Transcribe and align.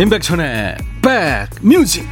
임백천의 0.00 0.78
백뮤직. 1.02 2.08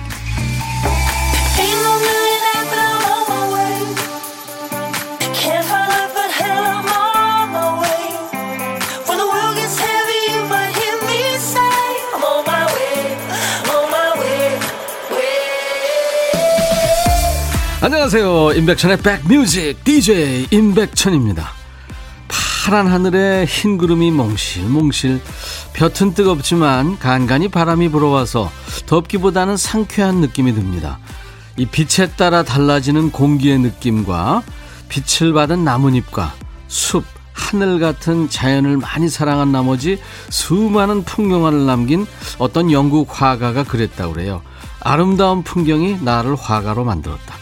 안녕하세요. 17.80 18.52
임백천의 18.52 18.98
백뮤직. 18.98 19.82
DJ 19.84 20.48
임백천입니다. 20.50 21.52
파란 22.28 22.86
하늘에 22.86 23.46
흰 23.46 23.78
구름이 23.78 24.10
몽실몽실 24.10 25.22
볕은 25.78 26.14
뜨겁지만 26.14 26.98
간간히 26.98 27.46
바람이 27.46 27.90
불어와서 27.90 28.50
덥기보다는 28.86 29.56
상쾌한 29.56 30.16
느낌이 30.16 30.52
듭니다. 30.52 30.98
이 31.56 31.66
빛에 31.66 32.10
따라 32.16 32.42
달라지는 32.42 33.12
공기의 33.12 33.60
느낌과 33.60 34.42
빛을 34.88 35.32
받은 35.32 35.62
나뭇잎과 35.62 36.34
숲, 36.66 37.04
하늘 37.32 37.78
같은 37.78 38.28
자연을 38.28 38.78
많이 38.78 39.08
사랑한 39.08 39.52
나머지 39.52 40.00
수많은 40.30 41.04
풍경화를 41.04 41.64
남긴 41.64 42.08
어떤 42.40 42.72
영국 42.72 43.08
화가가 43.10 43.62
그랬다고 43.62 44.14
그래요. 44.14 44.42
아름다운 44.80 45.44
풍경이 45.44 45.98
나를 46.02 46.34
화가로 46.34 46.84
만들었다. 46.84 47.36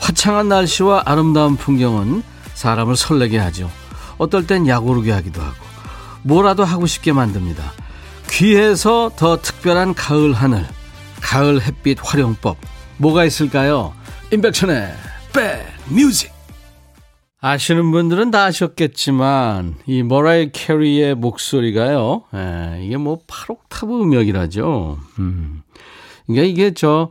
화창한 0.00 0.50
날씨와 0.50 1.04
아름다운 1.06 1.56
풍경은 1.56 2.24
사람을 2.52 2.94
설레게 2.94 3.38
하죠. 3.38 3.70
어떨 4.18 4.46
땐 4.46 4.68
약오르게 4.68 5.12
하기도 5.12 5.40
하고 5.40 5.69
뭐라도 6.22 6.64
하고 6.64 6.86
싶게 6.86 7.12
만듭니다. 7.12 7.72
귀해서 8.30 9.10
더 9.16 9.40
특별한 9.40 9.94
가을 9.94 10.32
하늘, 10.32 10.66
가을 11.20 11.60
햇빛 11.60 11.98
활용법 12.00 12.56
뭐가 12.98 13.24
있을까요? 13.24 13.94
임백천의 14.32 14.94
백뮤직 15.32 16.32
아시는 17.40 17.90
분들은 17.90 18.30
다 18.30 18.44
아셨겠지만 18.44 19.76
이 19.86 20.02
머라이 20.02 20.52
캐리의 20.52 21.14
목소리가요. 21.14 22.24
에, 22.34 22.38
예, 22.76 22.84
이게 22.84 22.96
뭐 22.98 23.18
8옥타브 23.26 24.02
음역이라죠. 24.02 24.98
음. 25.18 25.62
그러니까 26.26 26.46
이게 26.46 26.74
저 26.74 27.10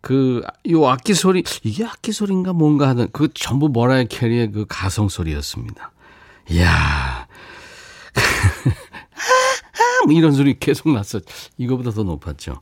그, 0.00 0.42
요 0.70 0.88
악기 0.88 1.14
소리, 1.14 1.44
이게 1.62 1.84
악기 1.84 2.12
소리인가 2.12 2.52
뭔가 2.52 2.88
하던, 2.88 3.08
그 3.12 3.28
전부 3.34 3.68
머라이 3.68 4.06
캐리의 4.06 4.52
그 4.52 4.64
가성 4.68 5.08
소리였습니다. 5.08 5.92
이야. 6.50 7.27
뭐 10.06 10.14
이런 10.14 10.32
소리 10.32 10.58
계속 10.58 10.90
났어. 10.92 11.20
이거보다 11.56 11.90
더 11.90 12.02
높았죠. 12.02 12.60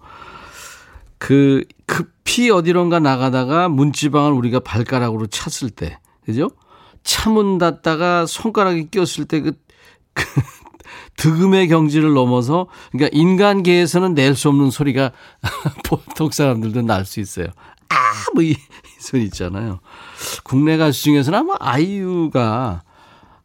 그, 1.19 1.65
급히 1.87 2.51
어디론가 2.51 3.01
나가다가 3.01 3.69
문지방을 3.69 4.33
우리가 4.33 4.61
발가락으로 4.61 5.27
찼을 5.27 5.71
때, 5.71 5.99
그죠? 6.25 6.51
차문 7.05 7.59
닫다가 7.59 8.27
손가락이 8.27 8.89
꼈을 8.91 9.25
때 9.27 9.41
그, 9.41 9.53
그 10.13 10.25
득음의 11.17 11.69
경지를 11.69 12.13
넘어서, 12.15 12.67
그러니까 12.93 13.17
인간계에서는 13.17 14.15
낼 14.15 14.35
수 14.35 14.49
없는 14.49 14.71
소리가 14.71 15.13
보통 15.89 16.31
사람들도 16.31 16.83
날 16.83 17.05
수 17.07 17.21
있어요. 17.21 17.47
아, 17.89 17.95
뭐 18.35 18.43
이, 18.43 18.51
이 18.51 18.57
소리 19.01 19.25
있잖아요. 19.25 19.81
국내 20.45 20.77
가수 20.77 21.03
중에서는 21.05 21.39
아마 21.39 21.55
아이유가 21.61 22.83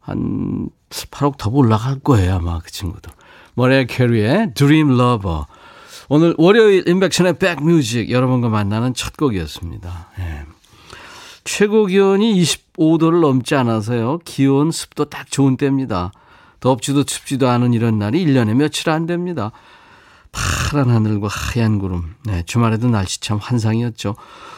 한 0.00 0.68
8억 0.92 1.38
더 1.38 1.50
올라갈 1.50 1.98
거예요, 1.98 2.36
아마 2.36 2.58
그 2.58 2.70
친구도. 2.70 3.10
머레 3.54 3.86
캐리의 3.86 4.54
Dream. 4.54 4.98
오늘 6.08 6.34
월요일 6.38 6.86
인백션의 6.88 7.38
백뮤직 7.38 8.10
여러분과 8.10 8.48
만나는 8.48 8.94
첫 8.94 9.16
곡이었습니다. 9.16 10.08
예. 10.18 10.42
최고 11.44 11.86
기온이 11.86 12.40
25도를 12.42 13.20
넘지 13.20 13.54
않아서요. 13.54 14.18
기온, 14.24 14.70
습도 14.70 15.06
딱 15.06 15.30
좋은 15.30 15.56
때입니다. 15.56 16.12
덥지도 16.60 17.04
춥지도 17.04 17.48
않은 17.48 17.72
이런 17.72 17.98
날이 17.98 18.24
1년에 18.24 18.54
며칠 18.54 18.90
안 18.90 19.06
됩니다. 19.06 19.50
파란 20.30 20.90
하늘과 20.90 21.28
하얀 21.28 21.78
구름. 21.78 22.14
네, 22.24 22.42
주말에도 22.46 22.88
날씨 22.88 23.20
참 23.20 23.38
환상이었죠. 23.38 24.14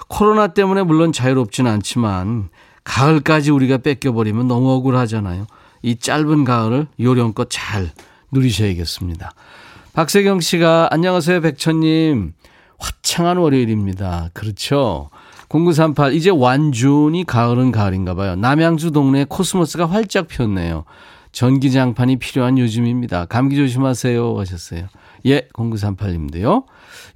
코로나 0.08 0.48
때문에 0.48 0.82
물론 0.82 1.12
자유롭지는 1.12 1.70
않지만 1.70 2.50
가을까지 2.84 3.50
우리가 3.50 3.78
뺏겨버리면 3.78 4.46
너무 4.46 4.70
억울하잖아요. 4.72 5.46
이 5.84 5.96
짧은 5.96 6.44
가을을 6.44 6.86
요령껏 6.98 7.48
잘 7.50 7.90
누리셔야겠습니다. 8.32 9.32
박세경 9.92 10.40
씨가 10.40 10.88
안녕하세요 10.90 11.42
백천님. 11.42 12.32
화창한 12.78 13.36
월요일입니다. 13.36 14.30
그렇죠. 14.32 15.10
0938 15.50 16.14
이제 16.14 16.30
완전히 16.30 17.24
가을은 17.24 17.70
가을인가 17.70 18.14
봐요. 18.14 18.34
남양주 18.34 18.92
동네에 18.92 19.26
코스모스가 19.28 19.84
활짝 19.84 20.26
폈네요. 20.26 20.84
전기장판이 21.32 22.16
필요한 22.16 22.56
요즘입니다. 22.56 23.26
감기 23.26 23.56
조심하세요 23.56 24.38
하셨어요. 24.38 24.86
예, 25.26 25.48
0938님도요. 25.52 26.64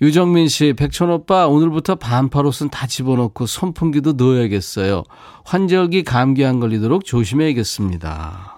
유정민 0.03 0.47
씨, 0.49 0.75
백천 0.75 1.11
오빠, 1.11 1.47
오늘부터 1.47 1.95
반팔 1.95 2.45
옷은 2.45 2.69
다 2.69 2.87
집어넣고 2.87 3.47
선풍기도 3.47 4.13
넣어야겠어요. 4.13 5.05
환절기 5.47 6.05
감기 6.05 6.45
안 6.45 6.61
걸리도록 6.61 7.07
조심해야겠습니다. 7.07 8.58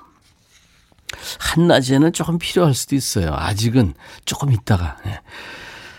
한낮에는 1.39 2.13
조금 2.13 2.39
필요할 2.39 2.75
수도 2.75 2.95
있어요. 2.95 3.33
아직은 3.35 3.95
조금 4.25 4.53
있다가. 4.53 4.97
네. 5.05 5.21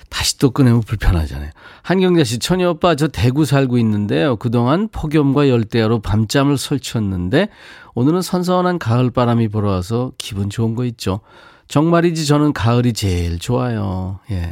다시 0.09 0.38
또 0.38 0.51
꺼내면 0.51 0.81
불편하잖아요. 0.81 1.51
한경자 1.83 2.25
씨, 2.25 2.38
천희 2.38 2.66
오빠, 2.66 2.95
저 2.95 3.07
대구 3.07 3.45
살고 3.45 3.77
있는데요. 3.77 4.35
그동안 4.35 4.89
폭염과 4.89 5.47
열대야로 5.47 5.99
밤잠을 5.99 6.57
설쳤는데, 6.57 7.47
오늘은 7.95 8.22
선선한 8.22 8.77
가을 8.77 9.09
바람이 9.09 9.47
불어와서 9.47 10.11
기분 10.17 10.49
좋은 10.49 10.75
거 10.75 10.83
있죠. 10.85 11.22
정말이지 11.69 12.25
저는 12.25 12.51
가을이 12.51 12.91
제일 12.91 13.39
좋아요. 13.39 14.19
예. 14.31 14.51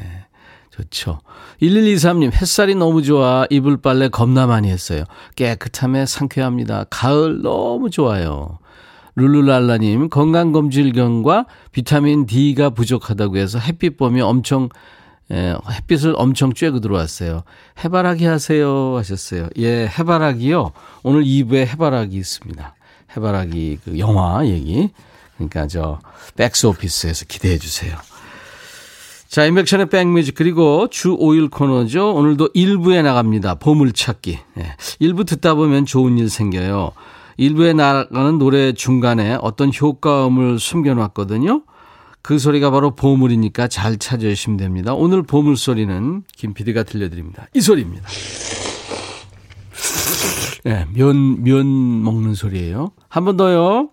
좋죠. 0.71 1.19
1123님, 1.61 2.31
햇살이 2.33 2.73
너무 2.73 3.03
좋아. 3.03 3.45
이불 3.49 3.81
빨래 3.81 4.07
겁나 4.07 4.47
많이 4.47 4.69
했어요. 4.69 5.03
깨끗함에 5.35 6.05
상쾌합니다. 6.05 6.85
가을 6.89 7.41
너무 7.41 7.89
좋아요. 7.89 8.59
룰루랄라님, 9.15 10.09
건강검질경과 10.09 11.45
비타민 11.71 12.25
D가 12.25 12.69
부족하다고 12.71 13.37
해서 13.37 13.59
햇빛 13.59 13.97
보면 13.97 14.25
엄청, 14.25 14.69
예, 15.31 15.55
햇빛을 15.69 16.13
엄청 16.17 16.53
쬐고 16.53 16.81
들어왔어요. 16.81 17.43
해바라기 17.83 18.25
하세요. 18.25 18.95
하셨어요. 18.97 19.49
예, 19.57 19.87
해바라기요. 19.87 20.71
오늘 21.03 21.23
2부에 21.23 21.67
해바라기 21.67 22.17
있습니다. 22.17 22.75
해바라기 23.15 23.79
그 23.83 23.99
영화 23.99 24.45
얘기. 24.45 24.89
그러니까 25.35 25.67
저 25.67 25.99
백스 26.35 26.65
오피스에서 26.67 27.25
기대해 27.25 27.57
주세요. 27.57 27.95
자, 29.29 29.45
인백션의 29.45 29.89
백뮤직 29.89 30.33
그리고 30.33 30.87
주 30.89 31.15
5일 31.15 31.51
코너죠. 31.51 32.15
오늘도 32.15 32.49
1부에 32.53 33.03
나갑니다. 33.03 33.55
보물찾기. 33.55 34.39
예. 34.57 34.75
1부 34.99 35.27
듣다 35.27 35.53
보면 35.53 35.85
좋은 35.85 36.17
일 36.17 36.29
생겨요. 36.29 36.91
1부에 37.39 37.73
나가는 37.75 38.38
노래 38.38 38.73
중간에 38.73 39.38
어떤 39.41 39.72
효과음을 39.73 40.59
숨겨놨거든요. 40.59 41.63
그 42.21 42.38
소리가 42.38 42.69
바로 42.69 42.95
보물이니까 42.95 43.69
잘 43.69 43.97
찾아주시면 43.97 44.57
됩니다. 44.57 44.94
오늘 44.94 45.24
보물 45.24 45.56
소리는 45.56 46.24
김 46.36 46.53
PD가 46.53 46.83
들려드립니다. 46.83 47.47
이 47.53 47.62
소리입니다. 47.62 48.07
네, 50.65 50.86
면, 50.94 51.41
면 51.44 52.03
먹는 52.03 52.33
소리예요. 52.36 52.91
한 53.07 53.24
번 53.24 53.38
더요. 53.38 53.89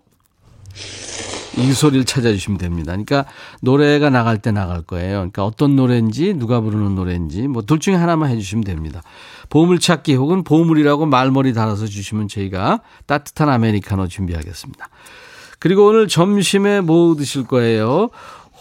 이 1.57 1.73
소리를 1.73 2.05
찾아주시면 2.05 2.57
됩니다. 2.59 2.91
그러니까 2.91 3.25
노래가 3.61 4.09
나갈 4.09 4.37
때 4.37 4.51
나갈 4.51 4.81
거예요. 4.83 5.17
그러니까 5.17 5.43
어떤 5.45 5.75
노래인지 5.75 6.35
누가 6.35 6.61
부르는 6.61 6.95
노래인지 6.95 7.47
뭐 7.47 7.61
둘 7.63 7.79
중에 7.79 7.95
하나만 7.95 8.29
해주시면 8.29 8.63
됩니다. 8.63 9.01
보물찾기 9.49 10.15
혹은 10.15 10.43
보물이라고 10.43 11.05
말머리 11.05 11.53
달아서 11.53 11.87
주시면 11.87 12.27
저희가 12.27 12.81
따뜻한 13.07 13.49
아메리카노 13.49 14.07
준비하겠습니다. 14.07 14.89
그리고 15.59 15.87
오늘 15.87 16.07
점심에 16.07 16.81
뭐 16.81 17.15
드실 17.15 17.43
거예요? 17.45 18.09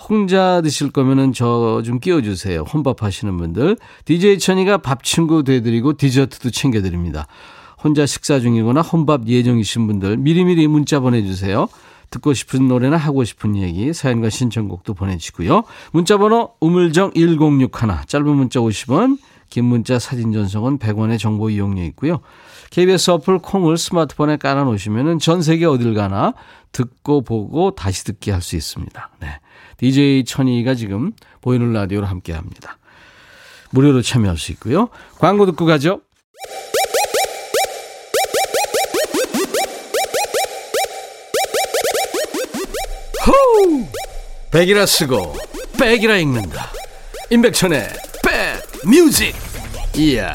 홍자 0.09 0.61
드실 0.63 0.91
거면은 0.91 1.33
저 1.33 1.83
좀 1.85 1.99
끼워주세요. 1.99 2.63
혼밥 2.63 3.03
하시는 3.03 3.37
분들. 3.37 3.77
DJ 4.07 4.39
천이가 4.39 4.79
밥 4.79 5.03
친구 5.05 5.43
돼드리고 5.45 5.97
디저트도 5.97 6.51
챙겨드립니다. 6.51 7.27
혼자 7.83 8.07
식사 8.07 8.41
중이거나 8.41 8.81
혼밥 8.81 9.27
예정이신 9.27 9.87
분들 9.87 10.17
미리미리 10.17 10.67
문자 10.69 11.01
보내주세요. 11.01 11.69
듣고 12.11 12.35
싶은 12.35 12.69
노래나 12.69 12.97
하고 12.97 13.25
싶은 13.25 13.57
얘기 13.57 13.93
사연과 13.93 14.31
신청곡도 14.31 14.95
보내주시고요. 14.95 15.65
문자번호 15.93 16.55
우물정 16.61 17.13
1061 17.15 17.69
짧은 18.07 18.27
문자 18.29 18.61
50원 18.61 19.19
긴 19.51 19.65
문자 19.65 19.99
사진 19.99 20.33
전송은 20.33 20.79
100원의 20.79 21.19
정보 21.19 21.51
이용료 21.51 21.83
있고요. 21.85 22.21
KBS 22.71 23.11
어플 23.13 23.39
콩을 23.39 23.79
스마트폰에 23.79 24.39
깔아놓으시면 24.39 25.19
전 25.19 25.43
세계 25.43 25.67
어딜 25.67 25.95
가나 25.95 26.35
듣고 26.73 27.23
보고 27.23 27.71
다시 27.71 28.05
듣기 28.05 28.31
할 28.31 28.43
수 28.43 28.57
있습니다. 28.57 29.11
네. 29.21 29.29
DJ 29.79 30.25
천이가 30.25 30.75
지금 30.75 31.13
보이는 31.41 31.73
라디오로 31.73 32.07
함께 32.07 32.33
합니다. 32.33 32.79
무료로 33.71 34.03
참여할 34.03 34.37
수 34.37 34.53
있고요. 34.53 34.89
광고 35.19 35.47
듣고 35.47 35.65
가죠. 35.65 36.01
백이라 44.51 44.87
쓰고 44.87 45.35
백이라 45.79 46.17
읽는다. 46.19 46.71
임백천의 47.31 47.89
백 48.25 48.89
뮤직. 48.89 49.35
이야. 49.97 50.33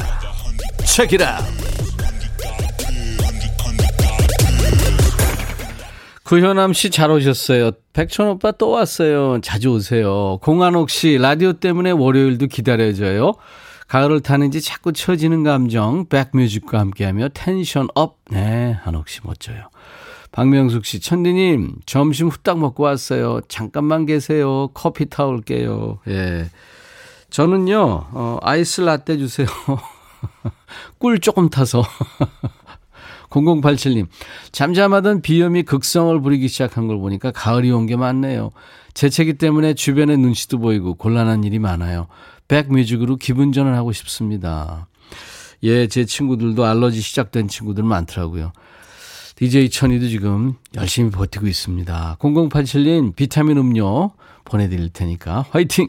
책이라. 0.86 1.40
구현암 6.24 6.74
씨 6.74 6.90
잘 6.90 7.12
오셨어요. 7.12 7.72
백천 7.94 8.28
오빠 8.28 8.52
또 8.52 8.69
왔어요. 8.69 9.42
자주 9.42 9.69
오세요. 9.69 10.40
공한옥 10.42 10.90
씨 10.90 11.18
라디오 11.18 11.54
때문에 11.54 11.92
월요일도 11.92 12.48
기다려져요. 12.48 13.34
가을을 13.88 14.22
타는지 14.22 14.62
자꾸 14.62 14.94
처지는 14.94 15.44
감정 15.44 16.08
백뮤직과 16.08 16.80
함께하며 16.80 17.30
tension 17.33 17.89
up. 17.95 18.19
네, 18.30 18.78
한옥 18.84 19.10
씨 19.10 19.19
멋져요. 19.24 19.69
박명숙 20.31 20.86
씨, 20.86 21.00
천디님, 21.00 21.75
점심 21.86 22.30
후딱 22.30 22.57
먹고 22.60 22.83
왔어요. 22.83 23.42
잠깐만 23.50 24.06
계세요. 24.06 24.69
커피 24.74 25.07
타올게요. 25.10 26.00
예. 26.07 26.50
저는요, 27.30 28.07
어, 28.12 28.38
아이스 28.42 28.81
라떼 28.81 29.18
주세요. 29.18 29.48
꿀 31.00 31.19
조금 31.19 31.50
타서. 31.50 31.83
0087님, 33.30 34.07
잠잠하던 34.51 35.22
비염이 35.22 35.63
극성을 35.63 36.19
부리기 36.22 36.50
시작한 36.50 36.88
걸 36.88 36.98
보니까 36.98 37.31
가을이 37.31 37.72
온게 37.72 37.95
많네요. 37.95 38.51
재채기 38.94 39.36
때문에 39.36 39.74
주변에 39.74 40.18
눈치도 40.18 40.60
보이고 40.60 40.95
곤란한 40.95 41.45
일이 41.45 41.57
많아요. 41.57 42.07
백뮤직으로 42.50 43.16
기분 43.16 43.54
전환하고 43.54 43.94
싶습니다. 43.94 44.88
예, 45.63 45.88
제 45.88 46.04
친구들도 46.04 46.66
알러지 46.66 47.00
시작된 47.00 47.48
친구들 47.48 47.84
많더라고요. 47.84 48.51
DJ 49.41 49.71
천이도 49.71 50.07
지금 50.07 50.53
열심히 50.75 51.09
버티고 51.09 51.47
있습니다. 51.47 52.17
0087님 52.19 53.15
비타민 53.15 53.57
음료 53.57 54.11
보내드릴 54.45 54.89
테니까 54.89 55.45
화이팅! 55.49 55.88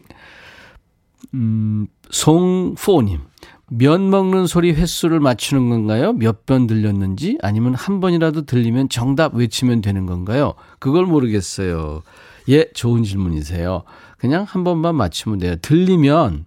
음, 1.35 1.87
송포님. 2.11 3.21
면 3.69 4.09
먹는 4.09 4.47
소리 4.47 4.73
횟수를 4.73 5.21
맞추는 5.21 5.69
건가요? 5.69 6.15
몇 6.15 6.47
번 6.47 6.67
들렸는지? 6.67 7.37
아니면 7.43 7.75
한 7.75 8.01
번이라도 8.01 8.47
들리면 8.47 8.89
정답 8.89 9.35
외치면 9.35 9.83
되는 9.83 10.07
건가요? 10.07 10.55
그걸 10.79 11.05
모르겠어요. 11.05 12.01
예, 12.49 12.65
좋은 12.73 13.03
질문이세요. 13.05 13.83
그냥 14.17 14.47
한 14.49 14.65
번만 14.65 14.95
맞추면 14.97 15.39
돼요. 15.41 15.57
들리면 15.61 16.47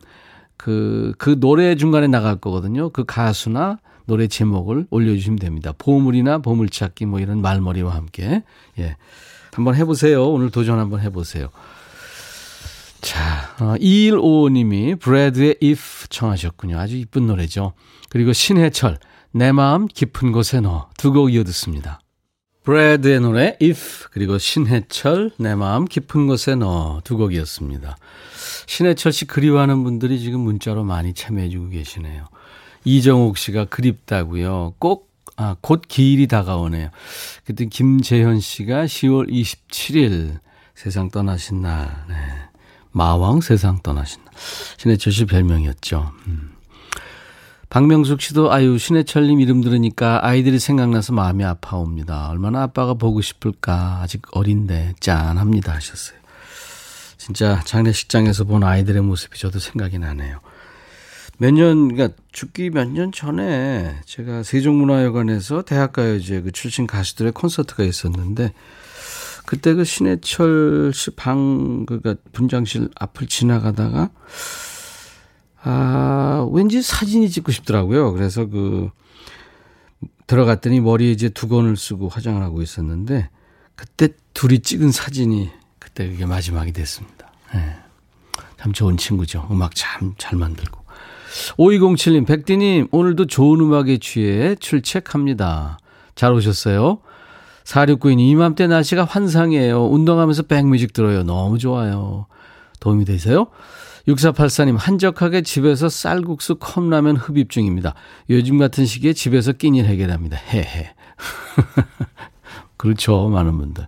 그, 0.58 1.14
그 1.20 1.40
노래 1.40 1.76
중간에 1.76 2.08
나갈 2.08 2.38
거거든요. 2.38 2.90
그 2.90 3.04
가수나 3.06 3.78
노래 4.06 4.28
제목을 4.28 4.88
올려주시면 4.90 5.40
됩니다. 5.40 5.74
보물이나 5.78 6.40
보물찾기 6.40 7.06
뭐 7.06 7.20
이런 7.20 7.42
말머리와 7.42 7.94
함께. 7.94 8.44
예. 8.80 8.96
한번 9.54 9.76
해보세요. 9.76 10.28
오늘 10.30 10.50
도전 10.52 10.80
한번 10.80 11.00
해보세요. 11.02 11.50
자, 13.02 13.56
어, 13.60 13.76
2155님이 13.80 15.00
브래드의 15.00 15.58
If 15.64 16.08
청하셨군요. 16.10 16.78
아주 16.80 16.96
이쁜 16.98 17.28
노래죠. 17.28 17.74
그리고 18.10 18.34
신해철, 18.34 18.98
내 19.32 19.52
마음 19.52 19.88
깊은 19.88 20.32
곳에 20.32 20.60
넣어 20.62 20.90
두 20.98 21.12
곡 21.12 21.34
이어 21.34 21.44
듣습니다. 21.44 22.00
브래드의 22.64 23.20
노래 23.20 23.58
If 23.62 24.10
그리고 24.12 24.40
신해철 24.40 25.32
내 25.38 25.54
마음 25.54 25.86
깊은 25.86 26.26
곳에 26.26 26.56
넣어 26.56 27.02
두 27.04 27.16
곡이었습니다. 27.16 27.96
신해철 28.66 29.12
씨 29.12 29.26
그리워하는 29.26 29.84
분들이 29.84 30.20
지금 30.20 30.40
문자로 30.40 30.84
많이 30.84 31.14
참여해 31.14 31.50
주고 31.50 31.70
계시네요. 31.70 32.26
이정옥 32.86 33.38
씨가 33.38 33.66
그립다고요. 33.66 34.76
꼭 34.80 35.14
아, 35.38 35.56
곧 35.60 35.82
기일이 35.88 36.28
다가오네요. 36.28 36.90
그때 37.44 37.66
김재현 37.66 38.40
씨가 38.40 38.86
10월 38.86 39.30
27일 39.30 40.40
세상 40.76 41.10
떠나신 41.10 41.62
날. 41.62 42.06
네. 42.08 42.16
마왕 42.92 43.42
세상 43.42 43.82
떠나신 43.82 44.24
날. 44.24 44.34
신해철 44.78 45.12
씨 45.12 45.26
별명이었죠. 45.26 46.12
음. 46.28 46.56
박명숙 47.70 48.22
씨도 48.22 48.54
아유 48.54 48.78
신해철님 48.78 49.42
이름 49.42 49.60
들으니까 49.60 50.26
아이들이 50.26 50.60
생각나서 50.60 51.12
마음이 51.12 51.44
아파옵니다. 51.44 52.30
얼마나 52.30 52.62
아빠가 52.62 52.94
보고 52.94 53.20
싶을까 53.20 54.00
아직 54.02 54.22
어린데 54.32 54.94
짠합니다 55.02 55.74
하셨어요. 55.74 56.18
진짜 57.18 57.60
장례식장에서 57.66 58.46
본 58.46 58.64
아이들의 58.64 59.02
모습이 59.02 59.38
저도 59.38 59.60
생각이 59.60 60.00
나네요. 60.00 60.40
몇 61.38 61.52
년, 61.54 61.90
그러니까 61.90 62.16
죽기 62.32 62.70
몇 62.70 62.88
년 62.90 63.12
전에 63.12 63.98
제가 64.06 64.44
세종문화회관에서 64.44 65.64
대학가요제 65.64 66.42
그 66.42 66.52
출신 66.52 66.88
가수들의 66.88 67.32
콘서트가 67.34 67.84
있었는데 67.84 68.54
그때 69.46 69.74
그 69.74 69.84
신해철 69.84 70.92
씨 70.94 71.12
방, 71.12 71.86
그니까 71.86 72.16
분장실 72.32 72.90
앞을 72.96 73.28
지나가다가 73.28 74.10
아, 75.62 76.48
왠지 76.52 76.82
사진이 76.82 77.30
찍고 77.30 77.52
싶더라고요. 77.52 78.14
그래서 78.14 78.46
그, 78.46 78.90
들어갔더니 80.28 80.80
머리에 80.80 81.12
이제 81.12 81.28
두건을 81.30 81.76
쓰고 81.76 82.08
화장을 82.08 82.40
하고 82.42 82.62
있었는데, 82.62 83.30
그때 83.76 84.10
둘이 84.36 84.60
찍은 84.60 84.92
사진이 84.92 85.50
그때 85.80 86.08
그게 86.08 86.28
마지막이 86.28 86.72
됐습니다. 86.72 87.32
네. 87.54 87.78
참 88.60 88.74
좋은 88.74 88.98
친구죠. 88.98 89.48
음악 89.50 89.74
참 89.74 90.14
잘 90.20 90.38
만들고. 90.38 90.85
5207님, 91.58 92.26
백디님, 92.26 92.88
오늘도 92.92 93.28
좋은 93.28 93.60
음악에 93.60 93.98
취해 93.98 94.56
출첵합니다. 94.56 95.80
잘 96.16 96.34
오셨어요? 96.34 97.00
4692님, 97.64 98.20
이맘때 98.20 98.68
날씨가 98.68 99.06
환상이에요. 99.06 99.86
운동하면서 99.86 100.44
백뮤직 100.44 100.94
들어요. 100.94 101.24
너무 101.24 101.58
좋아요. 101.58 102.28
도움이 102.80 103.06
되세요? 103.06 103.48
6484님, 104.08 104.78
한적하게 104.78 105.42
집에서 105.42 105.90
쌀국수 105.90 106.56
컵라면 106.56 107.18
흡입 107.18 107.50
중입니다. 107.50 107.96
요즘 108.30 108.60
같은 108.60 108.86
시기에 108.86 109.14
집에서 109.14 109.52
끼니를 109.52 109.90
해결합니다. 109.90 110.38
헤헤. 110.38 110.94
그렇죠. 112.78 113.30
많은 113.30 113.58
분들. 113.58 113.88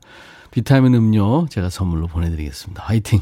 비타민 0.50 0.95
음료 0.95 1.45
제가 1.50 1.69
선물로 1.69 2.07
보내드리겠습니다. 2.07 2.83
화이팅! 2.83 3.19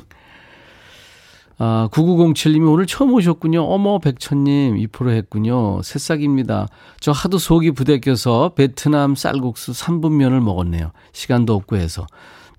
아, 1.57 1.88
9907님이 1.91 2.71
오늘 2.71 2.85
처음 2.85 3.13
오셨군요. 3.13 3.63
어머, 3.63 4.00
백천님, 4.00 4.75
2% 4.75 5.09
했군요. 5.12 5.81
새싹입니다. 5.83 6.67
저 7.00 7.12
하도 7.12 7.38
속이 7.38 7.71
부대껴서 7.71 8.53
베트남 8.55 9.15
쌀국수 9.15 9.71
3분면을 9.71 10.41
먹었네요. 10.41 10.91
시간도 11.13 11.53
없고 11.53 11.77
해서. 11.77 12.05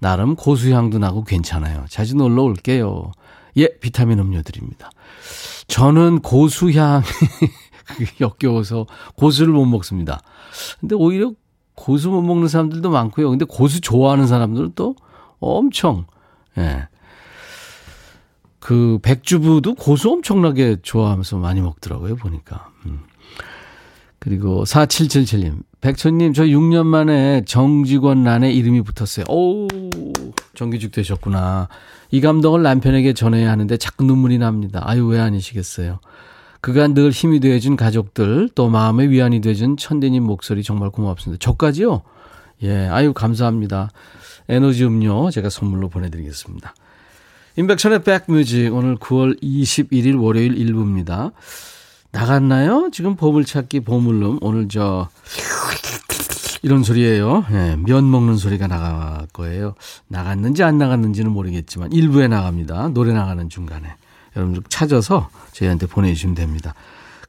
나름 0.00 0.34
고수향도 0.34 0.98
나고 0.98 1.24
괜찮아요. 1.24 1.84
자주 1.88 2.16
놀러 2.16 2.42
올게요. 2.42 3.12
예, 3.58 3.68
비타민 3.80 4.18
음료 4.18 4.42
드립니다. 4.42 4.90
저는 5.68 6.20
고수향이 6.20 7.02
역겨워서 8.20 8.86
고수를 9.16 9.52
못 9.52 9.64
먹습니다. 9.66 10.20
근데 10.80 10.94
오히려 10.94 11.32
고수 11.74 12.10
못 12.10 12.22
먹는 12.22 12.48
사람들도 12.48 12.90
많고요. 12.90 13.30
근데 13.30 13.44
고수 13.44 13.80
좋아하는 13.80 14.26
사람들은 14.26 14.72
또 14.74 14.96
엄청, 15.38 16.06
예. 16.58 16.88
그 18.58 18.98
백주부도 19.02 19.74
고수 19.74 20.10
엄청나게 20.10 20.78
좋아하면서 20.82 21.38
많이 21.38 21.60
먹더라고요, 21.60 22.16
보니까. 22.16 22.70
음. 22.86 23.00
그리고 24.18 24.64
4777님, 24.64 25.62
백천님, 25.80 26.32
저 26.32 26.44
6년 26.44 26.84
만에 26.86 27.44
정직원 27.44 28.24
란에 28.24 28.52
이름이 28.52 28.82
붙었어요. 28.82 29.24
오, 29.28 29.68
정규직 30.54 30.90
되셨구나. 30.90 31.68
이 32.10 32.20
감동을 32.20 32.62
남편에게 32.62 33.12
전해야 33.12 33.50
하는데 33.50 33.76
자꾸 33.76 34.04
눈물이 34.04 34.38
납니다. 34.38 34.82
아유, 34.84 35.06
왜 35.06 35.20
아니시겠어요? 35.20 36.00
그간 36.60 36.94
늘 36.94 37.10
힘이 37.10 37.38
되어준 37.38 37.76
가족들, 37.76 38.48
또 38.54 38.68
마음의 38.68 39.10
위안이 39.10 39.40
되어준 39.40 39.76
천대님 39.76 40.24
목소리 40.24 40.64
정말 40.64 40.90
고맙습니다. 40.90 41.38
저까지요? 41.38 42.02
예, 42.62 42.88
아유, 42.88 43.12
감사합니다. 43.12 43.90
에너지 44.48 44.84
음료 44.84 45.30
제가 45.30 45.50
선물로 45.50 45.88
보내드리겠습니다. 45.88 46.74
인백천의 47.58 48.02
백뮤직 48.02 48.74
오늘 48.74 48.96
9월 48.96 49.42
21일 49.42 50.22
월요일 50.22 50.54
1부입니다. 50.56 51.32
나갔나요? 52.12 52.90
지금 52.92 53.16
보물찾기 53.16 53.80
보물룸 53.80 54.40
오늘 54.42 54.68
저 54.68 55.08
이런 56.62 56.82
소리예요. 56.82 57.46
네, 57.50 57.76
면 57.76 58.10
먹는 58.10 58.36
소리가 58.36 58.66
나갈 58.66 59.26
거예요. 59.32 59.74
나갔는지 60.06 60.64
안 60.64 60.76
나갔는지는 60.76 61.30
모르겠지만 61.32 61.92
일부에 61.92 62.28
나갑니다. 62.28 62.88
노래 62.88 63.14
나가는 63.14 63.48
중간에 63.48 63.88
여러분들 64.36 64.64
찾아서 64.68 65.30
저희한테 65.52 65.86
보내주시면 65.86 66.34
됩니다. 66.34 66.74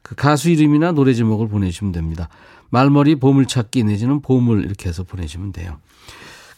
그 0.02 0.14
가수 0.14 0.50
이름이나 0.50 0.92
노래 0.92 1.14
제목을 1.14 1.48
보내주시면 1.48 1.92
됩니다. 1.92 2.28
말머리 2.68 3.14
보물찾기 3.14 3.84
내지는 3.84 4.20
보물 4.20 4.66
이렇게 4.66 4.90
해서 4.90 5.04
보내주시면 5.04 5.52
돼요. 5.52 5.78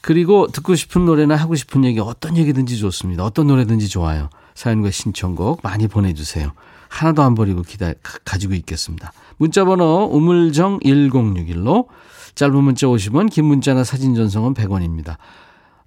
그리고 0.00 0.46
듣고 0.46 0.74
싶은 0.74 1.04
노래나 1.04 1.36
하고 1.36 1.54
싶은 1.54 1.84
얘기 1.84 2.00
어떤 2.00 2.36
얘기든지 2.36 2.78
좋습니다. 2.78 3.24
어떤 3.24 3.46
노래든지 3.46 3.88
좋아요. 3.88 4.30
사연과 4.54 4.90
신청곡 4.90 5.60
많이 5.62 5.88
보내주세요. 5.88 6.52
하나도 6.88 7.22
안 7.22 7.34
버리고 7.34 7.62
기다 7.62 7.92
가지고 8.24 8.54
있겠습니다. 8.54 9.12
문자번호 9.36 10.10
우물정 10.12 10.80
1061로 10.80 11.86
짧은 12.34 12.62
문자 12.62 12.86
50원, 12.86 13.30
긴 13.30 13.46
문자나 13.46 13.84
사진 13.84 14.14
전송은 14.14 14.54
100원입니다. 14.54 15.16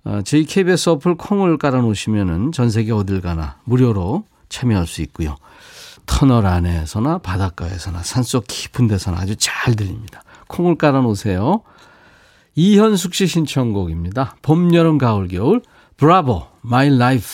어, 0.06 0.22
저희 0.24 0.46
KBS 0.46 0.90
어플 0.90 1.16
콩을 1.16 1.58
깔아놓으시면은 1.58 2.52
전 2.52 2.70
세계 2.70 2.92
어딜 2.92 3.22
가나 3.22 3.58
무료로 3.64 4.26
참여할 4.50 4.86
수 4.86 5.02
있고요. 5.02 5.36
터널 6.06 6.46
안에서나 6.46 7.20
바닷가에서나 7.20 8.04
산속 8.04 8.46
깊은 8.48 8.88
데서나 8.88 9.18
아주 9.20 9.36
잘 9.38 9.76
들립니다. 9.76 10.24
콩을 10.48 10.76
깔아놓으세요. 10.76 11.62
이현숙 12.56 13.14
씨 13.14 13.28
신청곡입니다. 13.28 14.36
봄, 14.42 14.74
여름, 14.74 14.98
가을, 14.98 15.28
겨울. 15.28 15.62
Bravo, 15.98 16.44
My 16.62 16.90
Life 16.96 17.26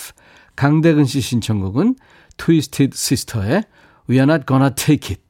강대근 0.56 1.06
씨 1.06 1.22
신청곡은 1.22 1.96
트위스티드 2.38 2.98
시스터의 2.98 3.64
We 4.10 4.18
are 4.18 4.24
not 4.32 4.46
gonna 4.48 4.72
take 4.74 5.16
it. 5.16 5.22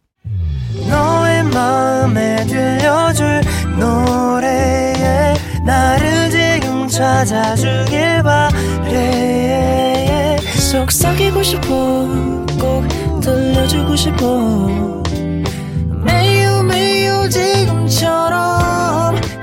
너의 0.89 1.43
마음에 1.45 2.45
들려줄 2.45 3.41
노래에 3.79 5.33
나를 5.65 6.29
지금 6.29 6.87
찾아주길 6.87 8.21
바래. 8.23 10.37
속삭이고 10.71 11.41
싶어 11.43 12.07
꼭 12.59 12.87
들려주고 13.21 13.95
싶어. 13.95 15.01
매우 16.03 16.63
매우 16.63 17.29
지금처럼 17.29 19.15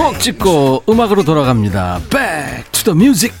추억 0.00 0.18
찍고 0.18 0.84
음악으로 0.88 1.24
돌아갑니다. 1.24 2.00
Back 2.08 2.72
to 2.72 2.84
the 2.84 2.96
music. 2.96 3.36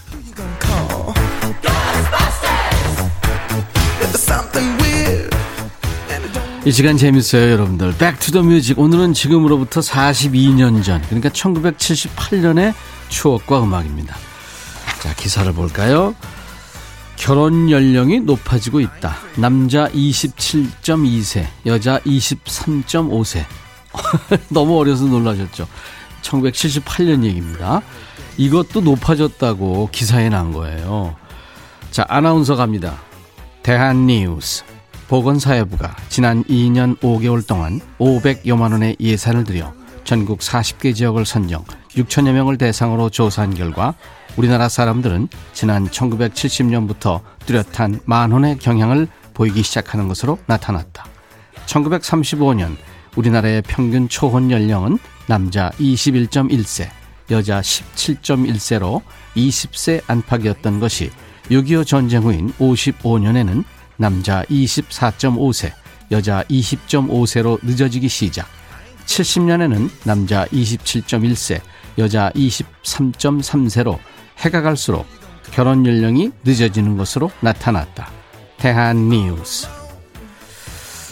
이 6.66 6.70
시간 6.70 6.98
재밌어요, 6.98 7.52
여러분들. 7.52 7.96
Back 7.96 8.18
to 8.20 8.32
the 8.32 8.46
music. 8.46 8.78
오늘은 8.78 9.14
지금으로부터 9.14 9.80
42년 9.80 10.84
전, 10.84 11.00
그러니까 11.06 11.30
1978년의 11.30 12.74
추억과 13.08 13.62
음악입니다. 13.62 14.14
자, 15.00 15.14
기사를 15.14 15.50
볼까요? 15.54 16.14
결혼 17.16 17.70
연령이 17.70 18.20
높아지고 18.20 18.80
있다. 18.80 19.16
남자 19.36 19.88
27.2세, 19.88 21.46
여자 21.64 22.00
23.5세. 22.00 23.46
너무 24.52 24.78
어려서 24.78 25.06
놀라셨죠? 25.06 25.66
1978년 26.22 27.24
얘기입니다. 27.24 27.82
이것도 28.36 28.80
높아졌다고 28.80 29.90
기사에 29.92 30.28
난 30.28 30.52
거예요. 30.52 31.16
자, 31.90 32.04
아나운서 32.08 32.56
갑니다. 32.56 32.98
대한뉴스. 33.62 34.64
보건사회부가 35.08 35.96
지난 36.08 36.44
2년 36.44 36.96
5개월 37.00 37.44
동안 37.46 37.80
500여만 37.98 38.70
원의 38.70 38.96
예산을 39.00 39.42
들여 39.42 39.74
전국 40.04 40.38
40개 40.38 40.94
지역을 40.94 41.26
선정 41.26 41.64
6천여 41.96 42.32
명을 42.32 42.58
대상으로 42.58 43.10
조사한 43.10 43.54
결과 43.54 43.94
우리나라 44.36 44.68
사람들은 44.68 45.28
지난 45.52 45.88
1970년부터 45.88 47.22
뚜렷한 47.46 48.00
만혼의 48.04 48.58
경향을 48.58 49.08
보이기 49.34 49.64
시작하는 49.64 50.06
것으로 50.06 50.38
나타났다. 50.46 51.04
1935년 51.66 52.76
우리나라의 53.16 53.62
평균 53.62 54.08
초혼 54.08 54.50
연령은 54.50 54.98
남자 55.30 55.70
21.1세, 55.78 56.88
여자 57.30 57.60
17.1세로 57.60 59.00
20세 59.36 60.02
안팎이었던 60.08 60.80
것이 60.80 61.12
6.25 61.50 61.86
전쟁 61.86 62.24
후인 62.24 62.52
55년에는 62.54 63.62
남자 63.96 64.42
24.5세, 64.46 65.70
여자 66.10 66.42
20.5세로 66.50 67.60
늦어지기 67.62 68.08
시작. 68.08 68.48
70년에는 69.06 69.88
남자 70.02 70.46
27.1세, 70.46 71.60
여자 71.98 72.32
23.3세로 72.34 74.00
해가 74.38 74.62
갈수록 74.62 75.06
결혼 75.52 75.86
연령이 75.86 76.32
늦어지는 76.42 76.96
것으로 76.96 77.30
나타났다. 77.38 78.10
대한 78.56 79.08
뉴스. 79.08 79.68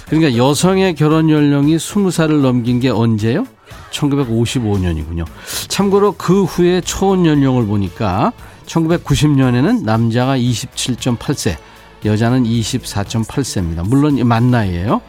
그러니까 0.06 0.36
여성의 0.36 0.96
결혼 0.96 1.30
연령이 1.30 1.76
20살을 1.76 2.40
넘긴 2.40 2.80
게 2.80 2.88
언제요? 2.88 3.46
1955년이군요. 3.90 5.24
참고로 5.68 6.12
그 6.12 6.44
후에 6.44 6.80
초혼 6.80 7.26
연령을 7.26 7.66
보니까 7.66 8.32
1990년에는 8.66 9.82
남자가 9.84 10.36
27.8세, 10.36 11.56
여자는 12.04 12.44
24.8세입니다. 12.44 13.88
물론 13.88 14.16
만 14.26 14.50
나이예요. 14.50 15.00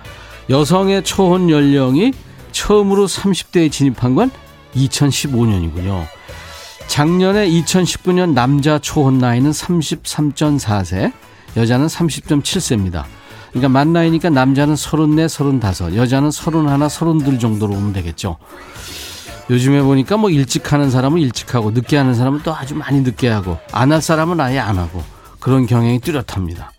여성의 0.49 1.03
초혼 1.03 1.49
연령이 1.49 2.13
처음으로 2.51 3.07
30대에 3.07 3.71
진입한 3.71 4.15
건 4.15 4.31
2015년이군요. 4.75 6.05
작년에 6.87 7.47
2019년 7.49 8.33
남자 8.33 8.79
초혼 8.79 9.19
나이는 9.19 9.51
33.4세, 9.51 11.13
여자는 11.55 11.87
30.7세입니다. 11.87 13.03
그러니까 13.49 13.69
만 13.69 13.93
나이니까 13.93 14.29
남자는 14.29 14.75
34, 14.75 15.27
35, 15.27 15.95
여자는 15.95 16.31
31, 16.31 16.89
32 16.89 17.39
정도로 17.39 17.73
오면 17.73 17.93
되겠죠. 17.93 18.37
요즘에 19.49 19.81
보니까 19.81 20.17
뭐 20.17 20.29
일찍 20.29 20.71
하는 20.73 20.91
사람은 20.91 21.19
일찍 21.21 21.55
하고 21.55 21.71
늦게 21.71 21.97
하는 21.97 22.13
사람은 22.13 22.41
또 22.43 22.53
아주 22.55 22.75
많이 22.75 23.01
늦게 23.01 23.29
하고 23.29 23.57
안 23.71 23.91
할 23.91 24.01
사람은 24.01 24.39
아예 24.39 24.59
안 24.59 24.77
하고 24.77 25.03
그런 25.39 25.65
경향이 25.65 25.99
뚜렷합니다. 26.01 26.71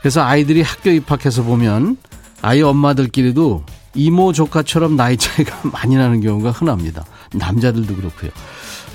그래서 0.00 0.22
아이들이 0.22 0.62
학교 0.62 0.90
입학해서 0.90 1.44
보면 1.44 1.96
아이 2.42 2.60
엄마들끼리도 2.62 3.62
이모 3.94 4.32
조카처럼 4.32 4.96
나이 4.96 5.16
차이가 5.16 5.56
많이 5.70 5.94
나는 5.96 6.20
경우가 6.20 6.50
흔합니다. 6.50 7.04
남자들도 7.32 7.94
그렇고요. 7.94 8.30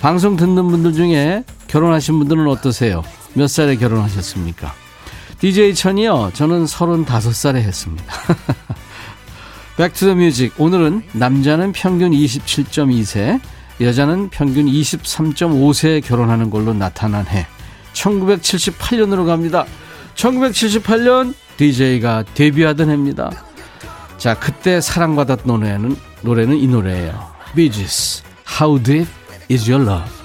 방송 0.01 0.35
듣는 0.35 0.67
분들 0.69 0.93
중에 0.93 1.43
결혼하신 1.67 2.19
분들은 2.19 2.47
어떠세요? 2.47 3.03
몇 3.33 3.47
살에 3.47 3.77
결혼하셨습니까? 3.77 4.73
DJ 5.39 5.73
천이요. 5.73 6.31
저는 6.33 6.65
35살에 6.65 7.55
했습니다. 7.55 8.13
백투더뮤직 9.77 10.59
오늘은 10.59 11.03
남자는 11.13 11.71
평균 11.71 12.11
27.2세, 12.11 13.39
여자는 13.79 14.29
평균 14.29 14.65
23.5세에 14.65 16.03
결혼하는 16.03 16.49
걸로 16.49 16.73
나타난 16.73 17.25
해. 17.27 17.47
1978년으로 17.93 19.25
갑니다. 19.25 19.65
1978년 20.15 21.33
DJ가 21.55 22.25
데뷔하던 22.33 22.89
해입니다. 22.89 23.31
자, 24.17 24.37
그때 24.37 24.81
사랑받았던 24.81 25.47
노래는, 25.47 25.95
노래는 26.21 26.57
이 26.57 26.67
노래예요. 26.67 27.31
비지스, 27.55 28.23
How 28.59 28.83
Deep 28.83 29.07
Is 29.49 29.71
Your 29.71 29.89
Love? 29.89 30.18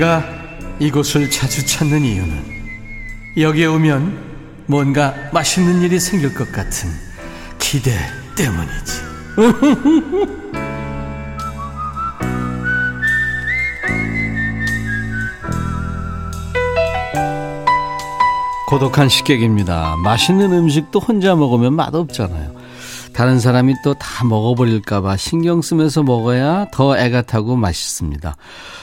내가 0.00 0.24
이곳을 0.78 1.30
자주 1.30 1.64
찾는 1.66 2.02
이유는 2.02 2.32
여기에 3.36 3.66
오면 3.66 4.64
뭔가 4.66 5.14
맛있는 5.30 5.82
일이 5.82 6.00
생길 6.00 6.32
것 6.34 6.50
같은 6.50 6.88
기대 7.58 7.92
때문이지. 8.34 9.02
고독한 18.66 19.10
식객입니다. 19.10 19.96
맛있는 19.96 20.50
음식도 20.52 20.98
혼자 20.98 21.36
먹으면 21.36 21.74
맛없잖아요. 21.74 22.59
다른 23.12 23.38
사람이 23.38 23.74
또 23.84 23.94
다 23.94 24.24
먹어버릴까봐 24.24 25.16
신경 25.16 25.62
쓰면서 25.62 26.02
먹어야 26.02 26.66
더 26.72 26.96
애가 26.96 27.22
타고 27.22 27.56
맛있습니다. 27.56 28.36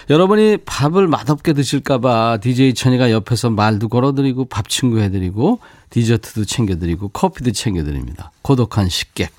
여러분이 0.10 0.58
밥을 0.66 1.08
맛없게 1.08 1.54
드실까봐 1.54 2.38
DJ 2.42 2.74
천이가 2.74 3.12
옆에서 3.12 3.50
말도 3.50 3.88
걸어드리고 3.90 4.46
밥 4.46 4.70
친구 4.70 5.00
해드리고 5.00 5.60
디저트도 5.90 6.46
챙겨드리고 6.46 7.10
커피도 7.10 7.52
챙겨드립니다. 7.52 8.32
고독한 8.42 8.90
식객. 8.90 9.30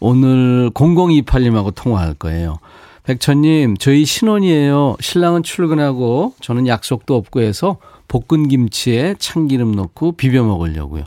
오늘 0.00 0.70
0028님하고 0.70 1.74
통화할 1.74 2.14
거예요. 2.14 2.58
백천님, 3.04 3.76
저희 3.78 4.04
신혼이에요. 4.04 4.96
신랑은 5.00 5.42
출근하고 5.42 6.34
저는 6.40 6.66
약속도 6.66 7.16
없고 7.16 7.40
해서 7.40 7.78
볶은 8.08 8.48
김치에 8.48 9.14
참기름 9.18 9.72
넣고 9.72 10.12
비벼 10.12 10.42
먹으려고요. 10.44 11.04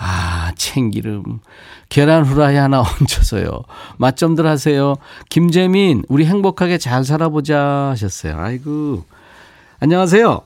아, 0.00 0.52
참기름. 0.56 1.40
계란 1.88 2.22
후라이 2.24 2.56
하나 2.56 2.80
얹혀서요. 2.80 3.62
맛 3.96 4.16
좀들 4.16 4.46
하세요. 4.46 4.94
김재민, 5.28 6.04
우리 6.08 6.24
행복하게 6.24 6.78
잘 6.78 7.04
살아보자 7.04 7.88
하셨어요. 7.90 8.36
아이고. 8.38 9.04
안녕하세요. 9.80 10.42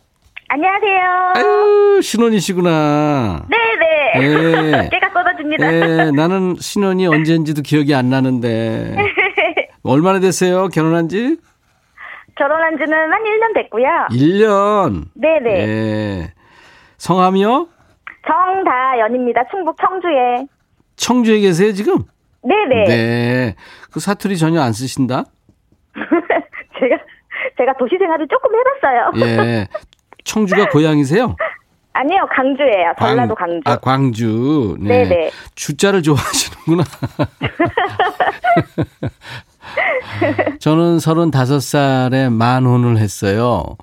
안녕하세요. 0.48 1.32
아유, 1.36 2.00
신혼이시구나. 2.02 3.46
네네. 3.48 4.26
예. 4.26 4.88
깨가 4.92 5.08
쏟아집니다. 5.08 5.72
예, 5.72 6.10
나는 6.10 6.56
신혼이 6.58 7.06
언제인지도 7.06 7.62
기억이 7.62 7.94
안 7.94 8.08
나는데. 8.10 8.96
얼마나 9.82 10.20
됐어요? 10.20 10.68
결혼한 10.68 11.08
지? 11.08 11.36
결혼한 12.36 12.76
지는 12.78 12.92
한 12.94 13.22
1년 13.22 13.54
됐고요. 13.54 13.86
1년. 14.10 15.04
네네. 15.14 15.50
예. 15.68 16.32
성함이요? 16.98 17.68
정다연입니다. 18.26 19.42
충북 19.50 19.76
청주에. 19.80 20.46
청주에 20.96 21.40
계세요, 21.40 21.72
지금? 21.72 22.04
네네. 22.42 22.84
네. 22.84 23.54
그 23.92 24.00
사투리 24.00 24.36
전혀 24.38 24.60
안 24.60 24.72
쓰신다? 24.72 25.24
제가, 25.94 26.96
제가 27.58 27.74
도시 27.78 27.96
생활을 27.98 28.26
조금 28.28 28.50
해봤어요. 28.54 29.26
예. 29.26 29.68
청주가 30.24 30.68
고향이세요? 30.70 31.36
아니요, 31.94 32.26
강주예요. 32.34 32.94
전라도 32.98 33.34
광- 33.34 33.60
강주. 33.60 33.70
아, 33.70 33.76
광주. 33.76 34.76
네. 34.80 35.04
네네. 35.04 35.30
주자를 35.54 36.02
좋아하시는구나. 36.02 36.84
저는 40.58 40.96
35살에 40.98 42.32
만혼을 42.32 42.96
했어요. 42.98 43.76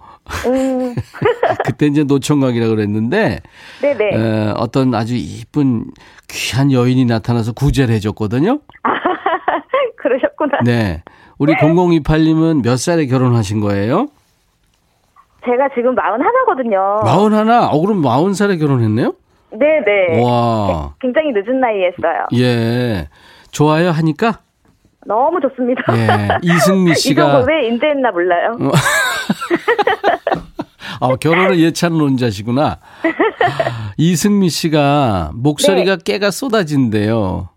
음, 0.48 0.96
그때 1.66 1.88
이제 1.88 2.04
노총각이라 2.04 2.68
그랬는데, 2.68 3.40
네네. 3.82 4.06
에, 4.16 4.54
어떤 4.56 4.94
아주 4.96 5.16
이쁜 5.16 5.86
귀한 6.30 6.72
여인이 6.72 7.06
나타나서 7.06 7.54
구제를 7.54 7.94
해줬거든요. 7.96 8.60
그러셨구나. 9.98 10.60
네. 10.64 11.04
우리 11.38 11.54
0028님은 11.56 12.64
몇 12.64 12.78
살에 12.78 13.06
결혼하신 13.06 13.60
거예요? 13.62 14.08
제가 15.46 15.70
지금 15.76 15.96
41거든요. 15.96 17.04
마흔 17.04 17.34
하나? 17.34 17.70
어, 17.70 17.80
그럼 17.80 18.02
마흔 18.02 18.34
살에 18.34 18.58
결혼했네요? 18.58 19.14
네네. 19.52 20.22
와. 20.24 20.94
굉장히 21.02 21.32
늦은 21.32 21.60
나이에 21.60 21.88
했어요. 21.88 22.26
예. 22.36 23.08
좋아요 23.52 23.90
하니까? 23.90 24.40
너무 25.06 25.40
좋습니다. 25.42 25.82
예. 25.96 26.28
이승미 26.44 26.94
씨가. 26.96 27.24
이거 27.24 27.46
왜 27.48 27.68
인제했나 27.68 28.12
몰라요. 28.12 28.58
아, 31.00 31.16
결혼을 31.16 31.60
예찬 31.60 31.98
논자시구나. 31.98 32.80
이승미 33.98 34.50
씨가 34.50 35.32
목소리가 35.34 35.98
네. 35.98 36.04
깨가 36.04 36.32
쏟아진대요. 36.32 37.50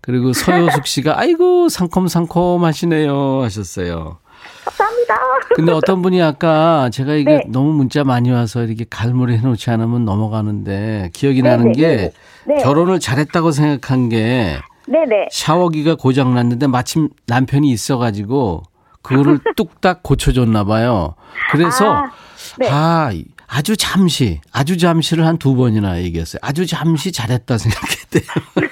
그리고 0.00 0.32
서효숙 0.32 0.86
씨가 0.86 1.18
아이고 1.18 1.68
상콤상콤 1.68 2.64
하시네요 2.64 3.42
하셨어요. 3.42 4.18
감사합니다. 4.64 5.16
근데 5.54 5.72
어떤 5.72 6.02
분이 6.02 6.22
아까 6.22 6.90
제가 6.90 7.14
이게 7.14 7.36
네. 7.38 7.42
너무 7.48 7.72
문자 7.72 8.04
많이 8.04 8.30
와서 8.30 8.62
이렇게 8.62 8.84
갈무리 8.88 9.36
해놓지 9.36 9.70
않으면 9.70 10.04
넘어가는데 10.04 11.10
기억이 11.12 11.42
네, 11.42 11.48
나는 11.50 11.72
네, 11.72 11.80
게 11.80 11.96
네, 11.96 12.12
네. 12.46 12.62
결혼을 12.62 13.00
잘했다고 13.00 13.50
생각한 13.50 14.08
게 14.08 14.56
네네. 14.86 15.28
샤워기가 15.32 15.96
고장 15.96 16.34
났는데 16.34 16.68
마침 16.68 17.08
남편이 17.26 17.68
있어가지고 17.70 18.62
그거를 19.06 19.38
뚝딱 19.56 20.02
고쳐줬나 20.02 20.64
봐요. 20.64 21.14
그래서 21.52 21.94
아, 21.94 22.10
네. 22.58 22.68
아 22.70 23.10
아주 23.48 23.76
잠시 23.76 24.40
아주 24.52 24.76
잠시를 24.76 25.24
한 25.26 25.38
두 25.38 25.54
번이나 25.54 26.00
얘기했어요. 26.02 26.40
아주 26.42 26.66
잠시 26.66 27.12
잘했다 27.12 27.56
생각했대요. 27.58 28.22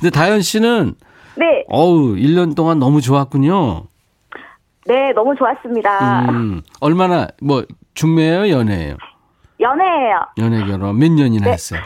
근데 0.00 0.10
다현 0.10 0.42
씨는 0.42 0.94
네. 1.36 1.64
어우 1.68 2.14
1년 2.16 2.56
동안 2.56 2.78
너무 2.78 3.00
좋았군요. 3.00 3.84
네, 4.86 5.12
너무 5.14 5.34
좋았습니다. 5.36 6.22
음, 6.30 6.60
얼마나 6.80 7.28
뭐 7.40 7.64
중매예요, 7.94 8.48
연애예요? 8.50 8.96
연애예요. 9.60 10.20
연애 10.38 10.64
결혼 10.66 10.98
몇 10.98 11.12
년이나 11.12 11.44
네. 11.44 11.52
했어요? 11.52 11.80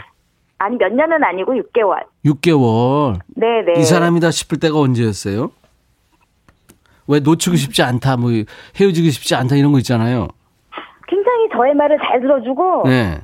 아니, 0.57 0.75
몇 0.77 0.91
년은 0.91 1.23
아니고 1.23 1.53
6개월. 1.53 2.03
6개월. 2.25 3.19
네 3.35 3.61
네. 3.71 3.79
이 3.79 3.83
사람이다 3.83 4.31
싶을 4.31 4.59
때가 4.59 4.79
언제였어요? 4.79 5.51
왜 7.07 7.19
놓치고 7.19 7.55
싶지 7.55 7.81
않다, 7.83 8.17
뭐 8.17 8.31
헤어지고 8.79 9.09
싶지 9.09 9.35
않다 9.35 9.55
이런 9.55 9.71
거 9.71 9.77
있잖아요. 9.79 10.27
굉장히 11.07 11.47
저의 11.55 11.73
말을 11.73 11.97
잘 12.05 12.19
들어주고, 12.21 12.83
네, 12.87 13.19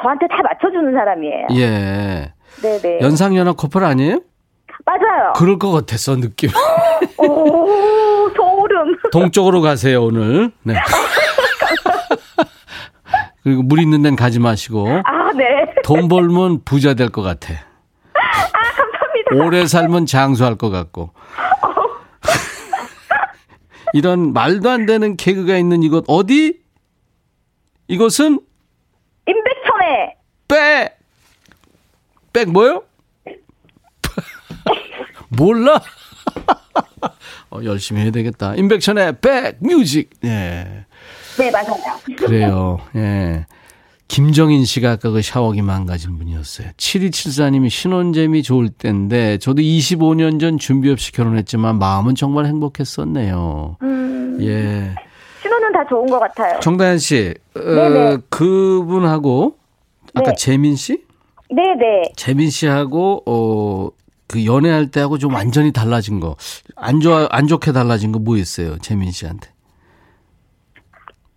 저한테 0.00 0.26
다 0.28 0.36
맞춰주는 0.42 0.92
사람이에요. 0.92 1.46
예. 1.52 2.32
네네. 2.62 3.00
연상연하 3.00 3.52
커플 3.52 3.84
아니에요? 3.84 4.20
맞아요. 4.86 5.32
그럴 5.36 5.58
것 5.58 5.70
같았어 5.70 6.16
느낌. 6.16 6.50
오, 7.18 8.28
소름. 8.36 8.96
동쪽으로 9.12 9.60
가세요 9.60 10.02
오늘. 10.04 10.50
네. 10.62 10.74
그리고 13.42 13.62
물 13.62 13.80
있는 13.80 14.02
데는 14.02 14.16
가지 14.16 14.40
마시고 14.40 14.88
아, 15.04 15.32
네. 15.34 15.44
돈 15.84 16.08
벌면 16.08 16.64
부자 16.64 16.94
될 16.94 17.10
것 17.10 17.22
같아. 17.22 17.52
아, 17.54 18.50
감사합니다. 18.52 19.44
오래 19.44 19.66
살면 19.66 20.06
장수할 20.06 20.56
것 20.56 20.70
같고. 20.70 21.10
이런 23.94 24.32
말도 24.32 24.70
안 24.70 24.86
되는 24.86 25.16
개그가 25.16 25.56
있는 25.56 25.84
이곳 25.84 26.04
어디? 26.08 26.60
이곳은 27.86 28.40
임백천의 29.24 30.16
빼! 30.48 30.96
백 32.32 32.50
뭐요? 32.50 32.82
몰라? 35.38 35.80
어, 37.50 37.60
열심히 37.62 38.02
해야 38.02 38.10
되겠다. 38.10 38.56
임백천의 38.56 39.20
백 39.20 39.58
뮤직. 39.60 40.10
예. 40.24 40.86
네, 41.38 41.50
맞아요. 41.52 41.76
그래요. 42.16 42.80
예. 42.96 43.46
김정인 44.08 44.64
씨가 44.64 44.92
아까 44.92 45.10
그 45.10 45.22
샤워기 45.22 45.62
망가진 45.62 46.18
분이었어요. 46.18 46.68
7274님이 46.76 47.70
신혼재미 47.70 48.42
좋을 48.42 48.68
때인데 48.68 49.38
저도 49.38 49.62
25년 49.62 50.38
전 50.38 50.58
준비 50.58 50.90
없이 50.90 51.10
결혼했지만 51.12 51.78
마음은 51.78 52.14
정말 52.14 52.46
행복했었네요. 52.46 53.78
음, 53.82 54.38
예. 54.40 54.94
신호는 55.42 55.72
다 55.72 55.84
좋은 55.88 56.06
것 56.06 56.18
같아요. 56.20 56.60
정다현 56.60 56.98
씨, 56.98 57.34
어. 57.56 58.18
그분하고 58.30 59.56
아까 60.14 60.30
네. 60.30 60.36
재민 60.36 60.76
씨? 60.76 61.02
네네. 61.50 62.12
재민 62.16 62.50
씨하고 62.50 63.22
어, 63.26 63.88
그 64.26 64.44
연애할 64.44 64.90
때하고 64.90 65.18
좀 65.18 65.34
완전히 65.34 65.72
달라진 65.72 66.20
거. 66.20 66.36
안 66.76 67.00
좋아, 67.00 67.26
안 67.30 67.46
좋게 67.46 67.72
달라진 67.72 68.12
거 68.12 68.18
뭐 68.18 68.36
있어요? 68.36 68.78
재민 68.78 69.10
씨한테. 69.10 69.50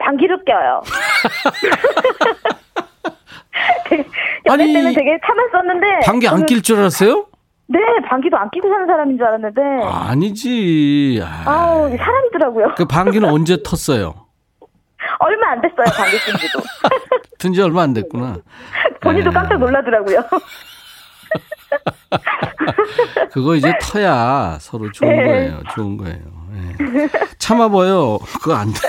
방귀를 0.08 0.40
껴요. 0.46 0.82
연애 4.46 4.64
아니, 4.64 4.72
때는 4.74 4.94
되게 4.94 5.20
참았었는데. 5.26 6.00
방귀 6.06 6.28
안 6.30 6.46
낄 6.46 6.62
줄 6.62 6.78
알았어요? 6.80 7.26
네, 7.68 7.80
방귀도 8.08 8.38
안 8.38 8.50
끼고 8.52 8.70
사는 8.70 8.88
사람인 8.88 9.18
줄 9.18 9.26
알았는데. 9.28 9.62
아니지. 9.84 11.22
아, 11.22 11.44
아우, 11.52 11.90
사람이더라고요. 11.98 12.76
그 12.78 12.86
방귀는 12.86 13.28
언제 13.30 13.58
텄어요? 13.58 14.14
얼마 15.20 15.52
안 15.52 15.60
됐어요, 15.62 15.84
방귀 15.98 16.18
낀 16.26 16.38
지도. 16.38 16.60
튼지 17.40 17.62
얼마 17.62 17.82
안 17.84 17.94
됐구나. 17.94 18.38
본인도 19.02 19.32
네. 19.32 19.34
깜짝 19.34 19.58
놀라더라고요. 19.60 20.24
그거 23.32 23.56
이제 23.56 23.74
터야 23.82 24.58
서로 24.62 24.90
좋은 24.92 25.10
네. 25.10 25.24
거예요. 25.26 25.60
좋은 25.76 25.98
거예요. 25.98 26.18
예. 26.56 26.76
참아봐요. 27.38 28.20
그거 28.42 28.56
안 28.56 28.72
돼. 28.72 28.80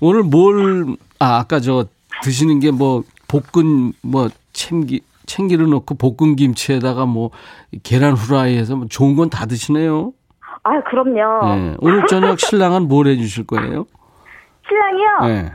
오늘 0.00 0.22
뭘, 0.24 0.86
아, 1.18 1.38
아까 1.38 1.60
저 1.60 1.84
드시는 2.22 2.60
게 2.60 2.70
뭐 2.70 3.02
볶은 3.28 3.92
뭐 4.02 4.28
챙기, 4.52 5.02
챙기를 5.26 5.68
넣고 5.70 5.94
볶은 5.94 6.34
김치에다가 6.36 7.06
뭐 7.06 7.30
계란 7.82 8.14
후라이 8.14 8.56
해서 8.56 8.74
뭐 8.76 8.86
좋은 8.88 9.14
건 9.16 9.30
다 9.30 9.46
드시네요. 9.46 10.12
아, 10.62 10.80
그럼요. 10.82 11.56
예. 11.56 11.76
오늘 11.80 12.06
저녁 12.06 12.38
신랑은 12.40 12.88
뭘 12.88 13.06
해주실 13.06 13.46
거예요? 13.46 13.86
신랑이요. 14.68 15.34
예. 15.34 15.52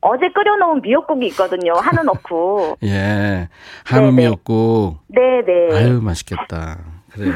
어제 0.00 0.28
끓여놓은 0.32 0.80
미역국이 0.82 1.26
있거든요. 1.28 1.72
한우 1.74 2.02
넣고. 2.04 2.76
예. 2.84 3.48
한우 3.84 4.06
네네. 4.06 4.16
미역국. 4.16 4.98
네네. 5.08 5.76
아유, 5.76 6.00
맛있겠다. 6.00 6.78
그래요. 7.12 7.32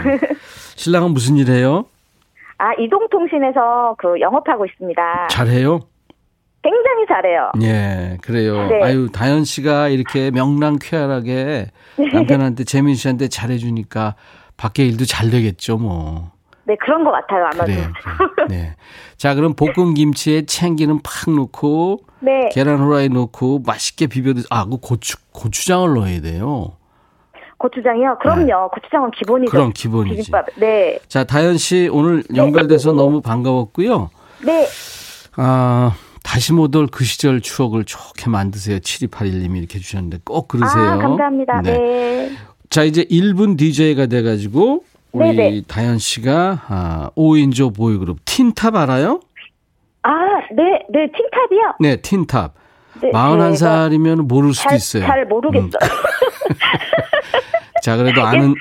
신랑은 0.76 1.10
무슨 1.10 1.36
일 1.36 1.50
해요? 1.50 1.86
아, 2.58 2.72
이동통신에서 2.78 3.96
그 3.98 4.20
영업하고 4.20 4.64
있습니다. 4.66 5.28
잘해요? 5.28 5.80
굉장히 6.62 7.06
잘해요. 7.08 7.50
예, 7.62 8.18
그래요. 8.22 8.68
네. 8.68 8.82
아유, 8.82 9.08
다현 9.12 9.44
씨가 9.44 9.88
이렇게 9.88 10.30
명랑쾌활하게 10.30 11.66
남편한테 12.12 12.64
재민 12.64 12.94
씨한테 12.94 13.28
잘해주니까 13.28 14.14
밖에 14.56 14.84
일도 14.86 15.04
잘 15.04 15.30
되겠죠, 15.30 15.78
뭐. 15.78 16.30
네, 16.64 16.76
그런 16.76 17.02
것 17.02 17.10
같아요, 17.10 17.44
아마도. 17.46 17.64
그래요, 17.64 17.92
그래요. 17.92 18.46
네. 18.48 18.76
자, 19.16 19.34
그럼 19.34 19.54
볶음 19.54 19.94
김치에 19.94 20.46
챙기는 20.46 21.00
팍 21.02 21.30
넣고 21.34 22.00
네. 22.20 22.48
계란 22.52 22.78
후라이 22.78 23.08
넣고 23.08 23.62
맛있게 23.66 24.06
비벼 24.06 24.32
드 24.32 24.44
아, 24.50 24.64
그 24.64 24.76
고추 24.78 25.16
고추장을 25.32 25.92
넣어야 25.94 26.20
돼요. 26.20 26.76
고추장이요? 27.58 28.18
그럼요. 28.20 28.70
고추장은 28.70 29.10
기본이죠. 29.12 29.50
그럼 29.50 29.72
기본이지. 29.72 30.16
비빔밥. 30.22 30.46
네. 30.56 30.98
자, 31.08 31.24
다현 31.24 31.58
씨 31.58 31.88
오늘 31.92 32.22
연결돼서 32.34 32.92
너무 32.92 33.20
반가웠고요. 33.20 34.10
네. 34.44 34.66
아, 35.36 35.94
다시 36.24 36.52
못 36.52 36.74
올 36.76 36.86
그 36.86 37.04
시절 37.04 37.40
추억을 37.40 37.84
좋게 37.84 38.30
만드세요. 38.30 38.78
7281님이 38.78 39.58
이렇게 39.58 39.78
주셨는데 39.78 40.18
꼭 40.24 40.48
그러세요. 40.48 40.82
아, 40.82 40.96
감사합니다. 40.98 41.62
네. 41.62 42.30
자, 42.70 42.84
이제 42.84 43.04
1분 43.04 43.56
DJ가 43.58 44.06
돼가지고 44.06 44.84
우리 45.12 45.36
네네. 45.36 45.62
다현 45.68 45.98
씨가 45.98 46.62
아, 46.68 47.10
5인조 47.16 47.74
보이그룹 47.76 48.18
틴탑 48.24 48.74
알아요? 48.76 49.20
아, 50.04 50.10
네, 50.56 50.62
네, 50.90 51.06
틴탑이요? 51.12 51.74
네, 51.80 51.96
틴탑. 51.96 52.54
네, 53.02 53.10
41살이면 53.10 54.26
모를 54.26 54.52
수도 54.54 54.68
잘, 54.70 54.76
있어요. 54.76 55.06
잘 55.06 55.24
모르겠어요. 55.26 55.68
음. 55.68 56.56
자, 57.82 57.96
그래도 57.96 58.22
아는 58.22 58.54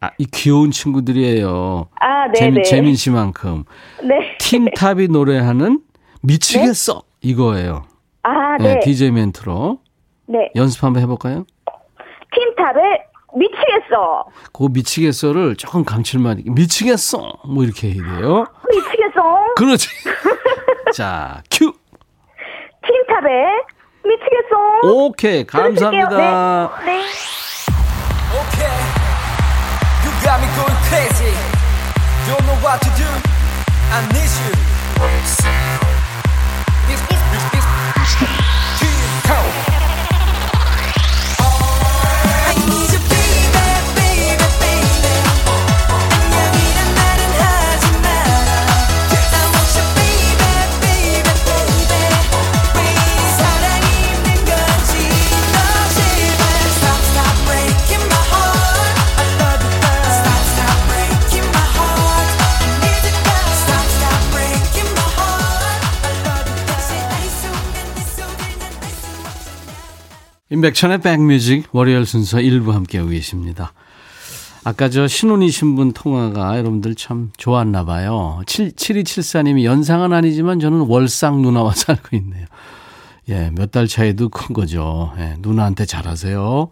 아, 0.00 0.10
이 0.18 0.26
귀여운 0.26 0.70
친구들이에요. 0.70 1.88
아, 1.98 2.26
네, 2.28 2.32
재민, 2.38 2.54
네. 2.56 2.62
재민 2.62 2.94
씨만큼. 2.96 3.64
네. 4.04 4.36
틴탑이 4.38 5.08
노래하는 5.08 5.80
미치겠어 6.26 7.02
이거예요. 7.20 7.86
아, 8.22 8.56
네, 8.58 8.74
네. 8.74 8.80
DJ 8.80 9.12
멘트로 9.12 9.78
네. 10.26 10.50
연습 10.56 10.82
한번 10.82 11.02
해볼까요? 11.02 11.46
틴탑의 12.34 12.82
미치겠어. 13.36 14.26
그 14.52 14.68
미치겠어를 14.70 15.56
조금 15.56 15.84
감칠맛 15.84 16.38
있게 16.40 16.50
미치겠어 16.50 17.32
뭐 17.46 17.64
이렇게 17.64 17.92
해야 17.92 18.02
돼요. 18.02 18.46
미치겠어. 18.68 19.54
그렇지. 19.56 19.88
자, 20.94 21.42
큐. 21.50 21.72
틴탑의 22.82 23.30
미치겠어. 24.04 24.92
오케이, 24.92 25.44
감사합니다. 25.44 26.80
네. 26.84 26.92
네. 26.92 27.02
Okay, 28.36 28.86
임백천의 70.50 70.98
백뮤직 71.00 71.66
월요일 71.72 72.06
순서 72.06 72.38
1부 72.38 72.70
함께하고 72.72 73.10
계십니다. 73.10 73.72
아까 74.64 74.88
저 74.88 75.06
신혼이 75.06 75.50
신 75.50 75.76
분 75.76 75.92
통화가 75.92 76.58
여러분들 76.58 76.94
참 76.96 77.30
좋았나 77.36 77.84
봐요. 77.84 78.40
7, 78.46 78.72
7274님이 78.72 79.64
연상은 79.64 80.12
아니지만 80.12 80.58
저는 80.60 80.80
월상 80.80 81.42
누나와 81.42 81.72
살고 81.74 82.16
있네요. 82.16 82.46
예, 83.28 83.50
몇 83.56 83.70
달 83.72 83.88
차이도 83.88 84.28
큰 84.28 84.54
거죠. 84.54 85.12
예, 85.18 85.34
누나한테 85.40 85.84
잘하세요. 85.84 86.68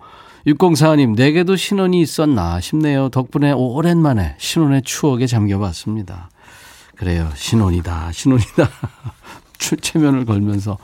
6045님, 0.46 1.16
내게도 1.16 1.56
신혼이 1.56 2.00
있었나 2.00 2.60
싶네요. 2.60 3.08
덕분에 3.08 3.52
오랜만에 3.52 4.36
신혼의 4.38 4.82
추억에 4.82 5.26
잠겨봤습니다. 5.26 6.28
그래요. 6.96 7.28
신혼이다. 7.34 8.12
신혼이다. 8.12 8.68
추- 9.58 9.76
최면을 9.76 10.24
걸면서 10.26 10.78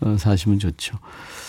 어, 0.00 0.16
사시면 0.18 0.58
좋죠. 0.60 0.96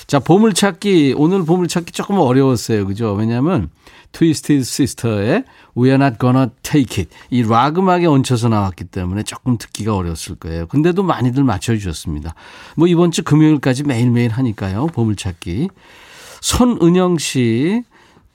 자, 0.07 0.19
보물찾기. 0.19 1.15
오늘 1.17 1.43
보물찾기 1.43 1.91
조금 1.91 2.17
어려웠어요. 2.17 2.87
그죠? 2.87 3.11
왜냐하면 3.13 3.69
트위스티드 4.13 4.63
시스터의 4.63 5.43
We 5.77 5.89
are 5.89 6.01
not 6.01 6.17
gonna 6.19 6.47
take 6.63 7.03
it. 7.03 7.13
이 7.29 7.43
락 7.43 7.77
음악에 7.77 8.05
얹혀서 8.05 8.47
나왔기 8.47 8.85
때문에 8.85 9.23
조금 9.23 9.57
듣기가 9.57 9.95
어려웠을 9.95 10.35
거예요. 10.35 10.65
근데도 10.67 11.03
많이들 11.03 11.43
맞춰주셨습니다. 11.43 12.35
뭐 12.77 12.87
이번 12.87 13.11
주 13.11 13.21
금요일까지 13.23 13.83
매일매일 13.83 14.31
하니까요. 14.31 14.87
보물찾기. 14.87 15.69
손은영 16.39 17.17
씨, 17.17 17.83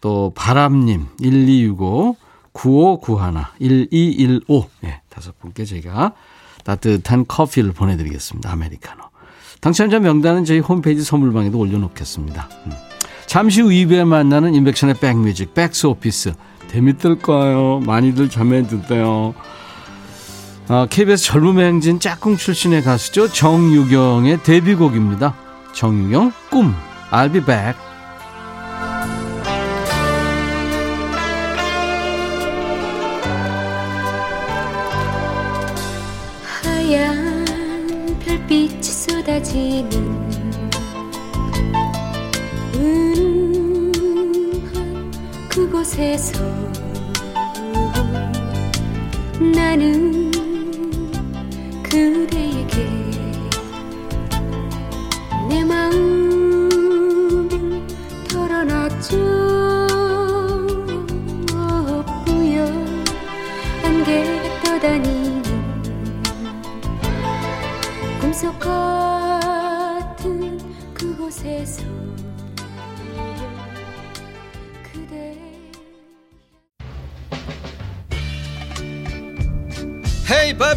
또 0.02 0.32
바람님, 0.34 1.06
1265, 1.20 2.16
9591, 2.52 3.88
1215. 3.90 4.68
예, 4.84 5.00
다섯 5.08 5.38
분께 5.38 5.64
제가 5.64 6.12
따뜻한 6.64 7.26
커피를 7.26 7.72
보내드리겠습니다. 7.72 8.52
아메리카노. 8.52 9.11
당첨자 9.62 10.00
명단은 10.00 10.44
저희 10.44 10.58
홈페이지 10.58 11.04
선물방에도 11.04 11.56
올려놓겠습니다. 11.56 12.48
음. 12.66 12.72
잠시 13.26 13.62
후 13.62 13.68
2부에 13.68 14.04
만나는 14.04 14.54
인백션의 14.54 14.96
백뮤직, 14.96 15.54
백스 15.54 15.86
오피스. 15.86 16.32
재밌을까요? 16.68 17.80
많이들 17.86 18.28
참여해주세요. 18.28 19.34
아, 20.66 20.86
KBS 20.90 21.24
젊음의 21.24 21.64
행진 21.64 22.00
짝꿍 22.00 22.38
출신의 22.38 22.82
가수죠. 22.82 23.28
정유경의 23.28 24.42
데뷔곡입니다. 24.42 25.34
정유경, 25.72 26.32
꿈. 26.50 26.74
I'll 27.12 27.32
be 27.32 27.40
back. 27.44 27.91
쏟아지는 39.32 39.88
은은한 42.74 44.30
그곳에서 45.48 46.44
나는 49.54 50.30
그대에게 51.82 52.86
내 55.48 55.64
마음을 55.64 56.68
털어놨죠 58.28 59.51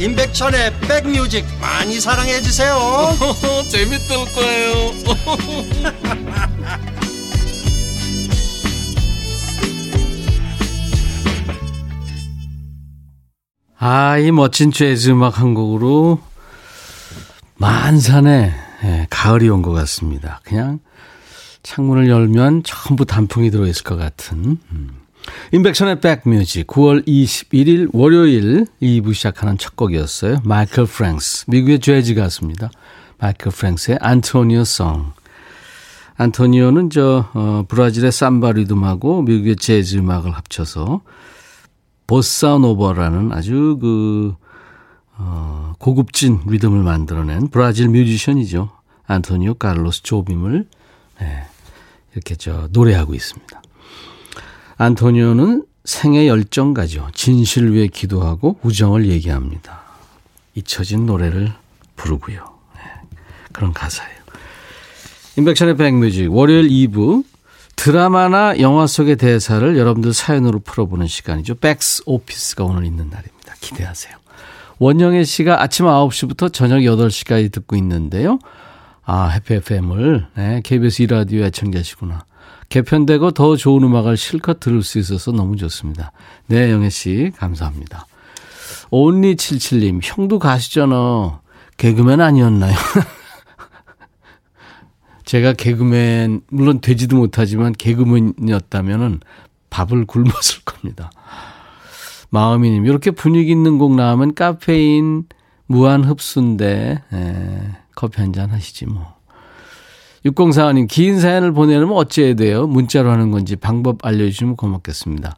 임백천의 0.00 0.72
백뮤직 0.80 1.44
많이 1.60 2.00
사랑해 2.00 2.40
주세요 2.40 2.76
재밌을 3.70 4.16
거예요 4.34 4.74
아, 13.78 14.16
이 14.18 14.30
멋진 14.32 14.70
재즈 14.70 15.10
음악 15.10 15.40
한 15.40 15.54
곡으로 15.54 16.20
만산에 17.56 18.52
예, 18.84 19.06
가을이 19.10 19.48
온 19.48 19.62
것 19.62 19.72
같습니다. 19.72 20.40
그냥 20.44 20.80
창문을 21.62 22.08
열면 22.08 22.62
전부 22.64 23.04
단풍이 23.04 23.50
들어있을 23.50 23.82
것 23.84 23.96
같은. 23.96 24.58
음. 24.70 25.03
임백천의 25.52 26.00
백뮤직 26.00 26.66
9월 26.66 27.06
21일 27.06 27.90
월요일 27.92 28.66
2부 28.82 29.14
시작하는 29.14 29.56
첫 29.58 29.76
곡이었어요. 29.76 30.40
마이클 30.44 30.86
프랭크스, 30.86 31.44
미국의 31.48 31.80
재즈 31.80 32.14
가수입니다. 32.14 32.70
마이클 33.18 33.50
프랭크스의 33.52 33.98
Antonio 34.00 34.64
Song. 34.64 35.12
안토니오는 36.16 36.90
저 36.90 37.28
어, 37.34 37.64
브라질의 37.68 38.12
삼바 38.12 38.52
리듬하고 38.52 39.22
미국의 39.22 39.56
재즈 39.56 39.96
음악을 39.98 40.32
합쳐서 40.32 41.00
보사노버라는 42.06 43.32
아주 43.32 43.78
그 43.80 44.34
어, 45.16 45.74
고급진 45.78 46.40
리듬을 46.46 46.82
만들어낸 46.82 47.48
브라질 47.48 47.88
뮤지션이죠. 47.88 48.70
안토니오 49.06 49.54
카를로스 49.54 50.02
조빔을 50.02 50.66
네, 51.20 51.44
이렇게 52.12 52.34
저 52.34 52.68
노래하고 52.70 53.14
있습니다. 53.14 53.62
안토니오는 54.76 55.64
생애 55.84 56.26
열정가죠. 56.26 57.08
진실 57.14 57.72
위해 57.72 57.86
기도하고 57.86 58.58
우정을 58.62 59.06
얘기합니다. 59.06 59.82
잊혀진 60.54 61.06
노래를 61.06 61.52
부르고요. 61.96 62.54
네, 62.76 62.80
그런 63.52 63.72
가사예요. 63.72 64.14
인백션의 65.36 65.76
백뮤직 65.76 66.32
월요일 66.32 66.68
2부 66.68 67.24
드라마나 67.76 68.58
영화 68.60 68.86
속의 68.86 69.16
대사를 69.16 69.76
여러분들 69.76 70.14
사연으로 70.14 70.60
풀어보는 70.60 71.06
시간이죠. 71.06 71.56
백스 71.56 72.04
오피스가 72.06 72.64
오늘 72.64 72.84
있는 72.84 73.10
날입니다. 73.10 73.54
기대하세요. 73.60 74.16
원영애 74.78 75.24
씨가 75.24 75.62
아침 75.62 75.86
9시부터 75.86 76.52
저녁 76.52 76.78
8시까지 76.78 77.52
듣고 77.52 77.76
있는데요. 77.76 78.38
아, 79.04 79.28
해피 79.28 79.54
FM을, 79.54 80.26
네, 80.34 80.60
KBS 80.64 81.04
2라디오 81.04 81.42
애청자시구나. 81.42 82.24
개편되고 82.68 83.32
더 83.32 83.56
좋은 83.56 83.82
음악을 83.82 84.16
실컷 84.16 84.60
들을 84.60 84.82
수 84.82 84.98
있어서 84.98 85.32
너무 85.32 85.56
좋습니다. 85.56 86.12
네, 86.46 86.70
영애 86.70 86.90
씨, 86.90 87.32
감사합니다. 87.36 88.06
온리77님, 88.90 90.00
형도 90.02 90.38
가시잖아. 90.38 91.40
개그맨 91.76 92.20
아니었나요? 92.20 92.74
제가 95.24 95.52
개그맨, 95.54 96.42
물론 96.48 96.80
되지도 96.80 97.16
못하지만 97.16 97.72
개그맨이었다면은 97.72 99.20
밥을 99.70 100.04
굶었을 100.06 100.62
겁니다. 100.64 101.10
마음이님, 102.30 102.86
이렇게 102.86 103.10
분위기 103.10 103.50
있는 103.50 103.78
곡 103.78 103.94
나오면 103.94 104.34
카페인 104.34 105.24
무한 105.66 106.04
흡수인데, 106.04 107.02
에, 107.12 107.60
커피 107.94 108.20
한 108.20 108.32
잔 108.32 108.50
하시지 108.50 108.86
뭐. 108.86 109.13
6045님, 110.24 110.88
긴 110.88 111.20
사연을 111.20 111.52
보내려면 111.52 111.96
어찌해야 111.96 112.34
돼요? 112.34 112.66
문자로 112.66 113.10
하는 113.10 113.30
건지 113.30 113.56
방법 113.56 114.04
알려주시면 114.04 114.56
고맙겠습니다. 114.56 115.36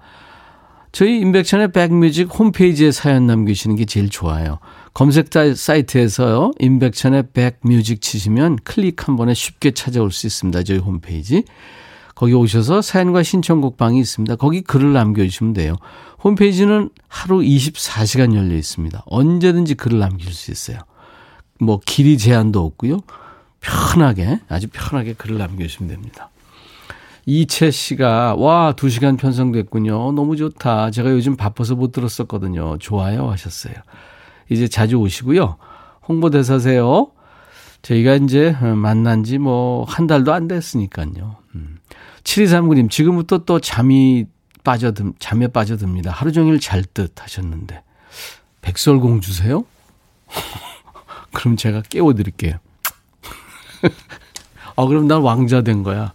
저희 0.93 1.19
인백션의 1.19 1.73
백뮤직 1.73 2.33
홈페이지에 2.39 2.91
사연 2.93 3.27
남기시는 3.27 3.77
게 3.77 3.85
제일 3.85 4.09
좋아요. 4.09 4.61
검색 4.95 5.29
사이트에서요, 5.55 6.53
인백션의 6.59 7.25
백뮤직 7.35 8.01
치시면 8.01 8.61
클릭 8.65 9.07
한 9.07 9.17
번에 9.17 9.35
쉽게 9.35 9.73
찾아올 9.73 10.11
수 10.11 10.27
있습니다. 10.27 10.63
저희 10.63 10.79
홈페이지. 10.79 11.45
거기 12.15 12.33
오셔서 12.33 12.81
사연과 12.81 13.23
신청곡 13.23 13.77
방이 13.77 14.01
있습니다. 14.01 14.37
거기 14.37 14.63
글을 14.63 14.95
남겨주시면 14.95 15.53
돼요. 15.53 15.75
홈페이지는 16.25 16.89
하루 17.09 17.41
24시간 17.41 18.35
열려 18.35 18.55
있습니다. 18.55 19.03
언제든지 19.05 19.75
글을 19.75 19.99
남길 19.99 20.33
수 20.33 20.51
있어요. 20.51 20.79
뭐 21.61 21.79
길이 21.85 22.17
제한도 22.17 22.65
없고요. 22.65 23.01
편하게 23.61 24.41
아주 24.49 24.69
편하게 24.73 25.13
글을 25.15 25.39
남겨주시면 25.39 25.89
됩니다. 25.91 26.31
이채 27.25 27.71
씨가 27.73 28.37
와 28.37 28.73
2시간 28.75 29.19
편성됐군요. 29.19 30.13
너무 30.13 30.37
좋다. 30.37 30.91
제가 30.93 31.11
요즘 31.11 31.37
바빠서 31.37 31.75
못 31.75 31.91
들었었거든요. 31.93 32.79
좋아요 32.79 33.29
하셨어요. 33.31 33.75
이제 34.49 34.69
자주 34.69 34.97
오시고요. 34.97 35.57
홍보대사세요. 36.07 37.11
저희가 37.83 38.15
이제 38.15 38.53
만난 38.77 39.25
지 39.25 39.39
뭐 39.39 39.85
한 39.89 40.07
달도 40.07 40.33
안 40.33 40.47
됐으니까요. 40.49 41.37
음. 41.57 41.79
7239님 42.23 42.91
지금부터 42.91 43.39
또 43.39 43.59
잠이 43.61 44.27
빠져듭 44.65 45.17
잠에 45.19 45.49
빠져듭니다. 45.49 46.11
하루 46.13 46.31
종일 46.33 46.59
잘 46.61 46.83
듯 46.85 47.23
하셨는데 47.23 47.83
백설공주세요? 48.63 49.65
그럼 51.33 51.57
제가 51.57 51.83
깨워드릴게요. 51.83 52.55
아, 54.77 54.85
그럼 54.87 55.07
난 55.07 55.23
왕자 55.23 55.63
된 55.63 55.83
거야. 55.83 56.13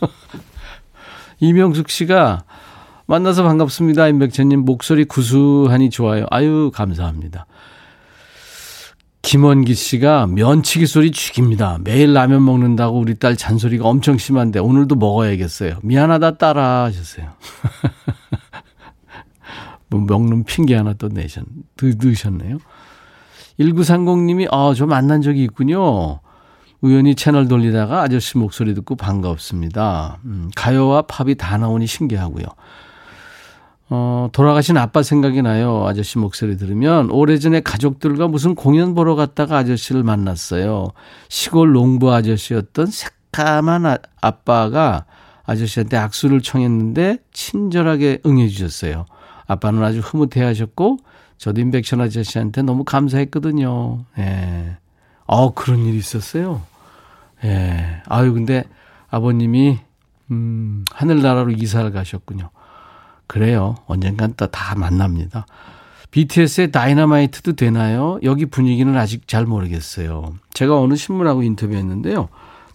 이명숙 1.40 1.90
씨가 1.90 2.44
만나서 3.06 3.42
반갑습니다. 3.42 4.08
임백천님 4.08 4.64
목소리 4.64 5.04
구수하니 5.04 5.90
좋아요. 5.90 6.26
아유, 6.30 6.70
감사합니다. 6.72 7.46
김원기 9.24 9.74
씨가 9.74 10.26
면치기 10.26 10.86
소리 10.86 11.10
죽입니다. 11.10 11.78
매일 11.82 12.12
라면 12.12 12.44
먹는다고 12.44 12.98
우리 12.98 13.14
딸 13.14 13.36
잔소리가 13.36 13.88
엄청 13.88 14.18
심한데 14.18 14.58
오늘도 14.58 14.96
먹어야겠어요. 14.96 15.78
미안하다 15.82 16.36
딸아 16.36 16.84
하셨어요. 16.84 17.32
뭐 19.88 20.00
먹는 20.00 20.44
핑계 20.44 20.74
하나 20.74 20.92
또 20.92 21.08
내셨, 21.08 21.44
넣으셨네요. 21.80 22.58
1930님이 23.60 24.46
아, 24.50 24.74
저 24.76 24.86
만난 24.86 25.22
적이 25.22 25.44
있군요. 25.44 26.20
우연히 26.84 27.14
채널 27.14 27.48
돌리다가 27.48 28.02
아저씨 28.02 28.36
목소리 28.36 28.74
듣고 28.74 28.94
반갑습니다. 28.94 30.18
음, 30.26 30.50
가요와 30.54 31.06
팝이 31.06 31.34
다 31.36 31.56
나오니 31.56 31.86
신기하고요. 31.86 32.44
어, 33.88 34.28
돌아가신 34.32 34.76
아빠 34.76 35.02
생각이 35.02 35.40
나요. 35.40 35.86
아저씨 35.86 36.18
목소리 36.18 36.58
들으면 36.58 37.10
오래전에 37.10 37.60
가족들과 37.60 38.28
무슨 38.28 38.54
공연 38.54 38.94
보러 38.94 39.14
갔다가 39.14 39.56
아저씨를 39.56 40.02
만났어요. 40.02 40.88
시골 41.30 41.72
농부 41.72 42.12
아저씨였던 42.12 42.88
새까만 42.88 43.86
아, 43.86 43.96
아빠가 44.20 45.06
아저씨한테 45.46 45.96
악수를 45.96 46.42
청했는데 46.42 47.16
친절하게 47.32 48.18
응해 48.26 48.48
주셨어요. 48.48 49.06
아빠는 49.46 49.82
아주 49.82 50.00
흐뭇해 50.00 50.44
하셨고 50.44 50.98
저도 51.38 51.62
임백천 51.62 52.02
아저씨한테 52.02 52.60
너무 52.60 52.84
감사했거든요. 52.84 54.04
예. 54.18 54.76
어, 55.26 55.54
그런 55.54 55.86
일이 55.86 55.96
있었어요. 55.96 56.60
예. 57.44 58.02
아유, 58.06 58.32
근데 58.32 58.64
아버님이, 59.08 59.78
음, 60.30 60.84
하늘나라로 60.90 61.50
이사를 61.52 61.90
가셨군요. 61.90 62.50
그래요. 63.26 63.76
언젠간 63.86 64.34
또다 64.34 64.74
만납니다. 64.76 65.46
BTS의 66.10 66.70
다이너마이트도 66.70 67.54
되나요? 67.54 68.18
여기 68.22 68.46
분위기는 68.46 68.96
아직 68.96 69.26
잘 69.26 69.46
모르겠어요. 69.46 70.34
제가 70.52 70.78
어느 70.78 70.94
신문하고 70.94 71.42
인터뷰했는데요. 71.42 72.28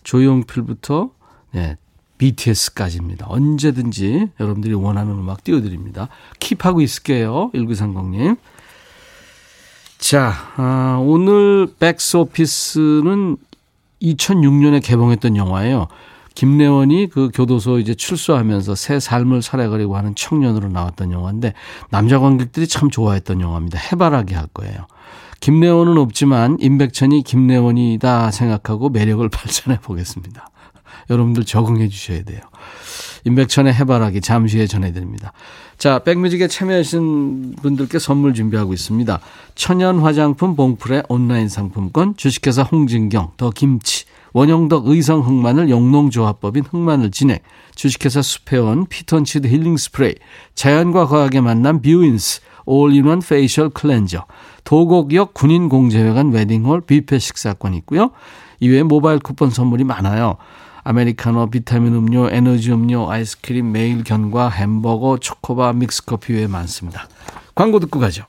조용필부터, 0.04 1.12
네, 1.54 1.78
BTS까지입니다. 2.18 3.28
언제든지 3.30 4.32
여러분들이 4.40 4.74
원하는 4.74 5.14
음악 5.14 5.44
띄워드립니다. 5.44 6.10
킵하고 6.40 6.82
있을게요. 6.82 7.52
1930님. 7.54 8.38
자, 9.98 10.34
아, 10.58 11.00
오늘 11.02 11.68
백스 11.80 12.18
오피스는 12.18 13.38
2006년에 14.02 14.84
개봉했던 14.84 15.36
영화예요. 15.36 15.88
김래원이 16.36 17.10
그 17.10 17.32
교도소 17.34 17.80
이제 17.80 17.94
출소하면서 17.94 18.76
새 18.76 19.00
삶을 19.00 19.42
살아가려고 19.42 19.98
하는 19.98 20.16
청년으로 20.16 20.70
나왔던 20.70 21.12
영화인데 21.12 21.54
남자 21.90 22.20
관객들이 22.20 22.68
참 22.68 22.90
좋아했던 22.90 23.42
영화입니다. 23.42 23.78
해바라기 23.78 24.36
할 24.36 24.48
거예요. 24.48 24.88
김래원은 25.42 25.98
없지만 25.98 26.58
임백천이 26.60 27.24
김래원이다 27.24 28.32
생각하고 28.32 28.90
매력을 28.90 29.28
발산해 29.30 29.80
보겠습니다. 29.80 30.50
여러분들 31.10 31.44
적응해 31.44 31.88
주셔야 31.90 32.24
돼요. 32.24 32.40
임백천의 33.26 33.74
해바라기 33.74 34.22
잠시 34.22 34.58
후에 34.58 34.68
전해드립니다. 34.68 35.34
자, 35.78 36.00
백뮤직에 36.00 36.48
참여하신 36.48 37.56
분들께 37.62 38.00
선물 38.00 38.34
준비하고 38.34 38.74
있습니다. 38.74 39.20
천연 39.56 40.00
화장품 40.00 40.56
봉풀의 40.56 41.04
온라인 41.10 41.48
상품권, 41.48 42.16
주식회사 42.18 42.64
홍진경, 42.64 43.32
더 43.38 43.50
김치, 43.50 44.06
원형덕 44.34 44.88
의성 44.88 45.22
흑마늘 45.22 45.70
영농조합법인 45.70 46.66
흑마늘 46.70 47.12
진액, 47.12 47.44
주식회사 47.76 48.22
수페온 48.22 48.88
피톤치드 48.88 49.48
힐링 49.48 49.78
스프레이, 49.78 50.16
자연과 50.54 51.08
과학의 51.08 51.42
만남 51.42 51.82
뷰인스, 51.82 52.42
all-in-one 52.66 53.20
facial 53.20 53.70
cleanser, 53.70 54.26
도곡역 54.64 55.34
군인공제회관 55.34 56.32
웨딩홀 56.32 56.82
뷔페 56.82 57.18
식사권 57.18 57.74
있고요. 57.76 58.12
이외에 58.60 58.84
모바일 58.84 59.20
쿠폰 59.20 59.50
선물이 59.50 59.86
많아요. 59.86 60.38
아메리카노, 60.84 61.50
비타민 61.50 61.94
음료, 61.94 62.30
에너지 62.30 62.72
음료, 62.72 63.10
아이스크림, 63.10 63.72
매일 63.72 64.04
견과, 64.04 64.50
햄버거, 64.50 65.18
초코바, 65.18 65.74
믹스커피 65.74 66.34
외에 66.34 66.48
많습니다. 66.48 67.08
광고 67.56 67.80
듣고 67.80 68.00
가죠. 68.00 68.26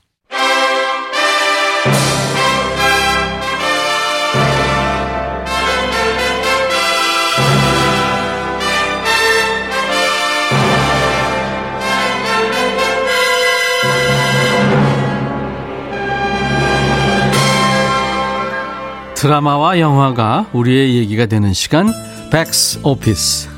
드라마와 19.15 19.79
영화가 19.79 20.47
우리의 20.51 20.95
얘기가 20.95 21.27
되는 21.27 21.53
시간 21.53 21.87
백스 22.31 22.79
오피스 22.83 23.49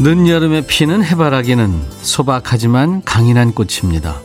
늦여름에 0.00 0.66
피는 0.66 1.02
해바라기는 1.02 1.82
소박하지만 2.02 3.00
강인한 3.06 3.52
꽃입니다. 3.52 4.20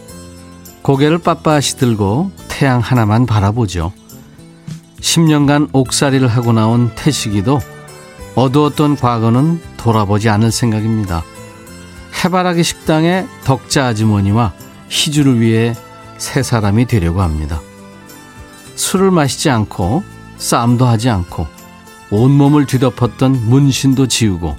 고개를 0.81 1.19
빳빳이 1.19 1.77
들고 1.77 2.31
태양 2.49 2.81
하나만 2.81 3.25
바라보죠. 3.25 3.93
10년간 4.99 5.69
옥살이를 5.71 6.27
하고 6.27 6.51
나온 6.51 6.91
태식이도 6.95 7.61
어두웠던 8.35 8.97
과거는 8.97 9.61
돌아보지 9.77 10.27
않을 10.27 10.51
생각입니다. 10.51 11.23
해바라기 12.25 12.61
식당의 12.61 13.25
덕자 13.45 13.85
아주머니와 13.85 14.64
희주를 14.89 15.39
위해 15.39 15.73
세 16.17 16.43
사람이 16.43 16.85
되려고 16.85 17.21
합니다. 17.21 17.61
술을 18.75 19.11
마시지 19.11 19.49
않고 19.49 20.03
싸움도 20.37 20.85
하지 20.85 21.09
않고 21.09 21.47
온몸을 22.11 22.65
뒤덮었던 22.65 23.49
문신도 23.49 24.07
지우고 24.07 24.55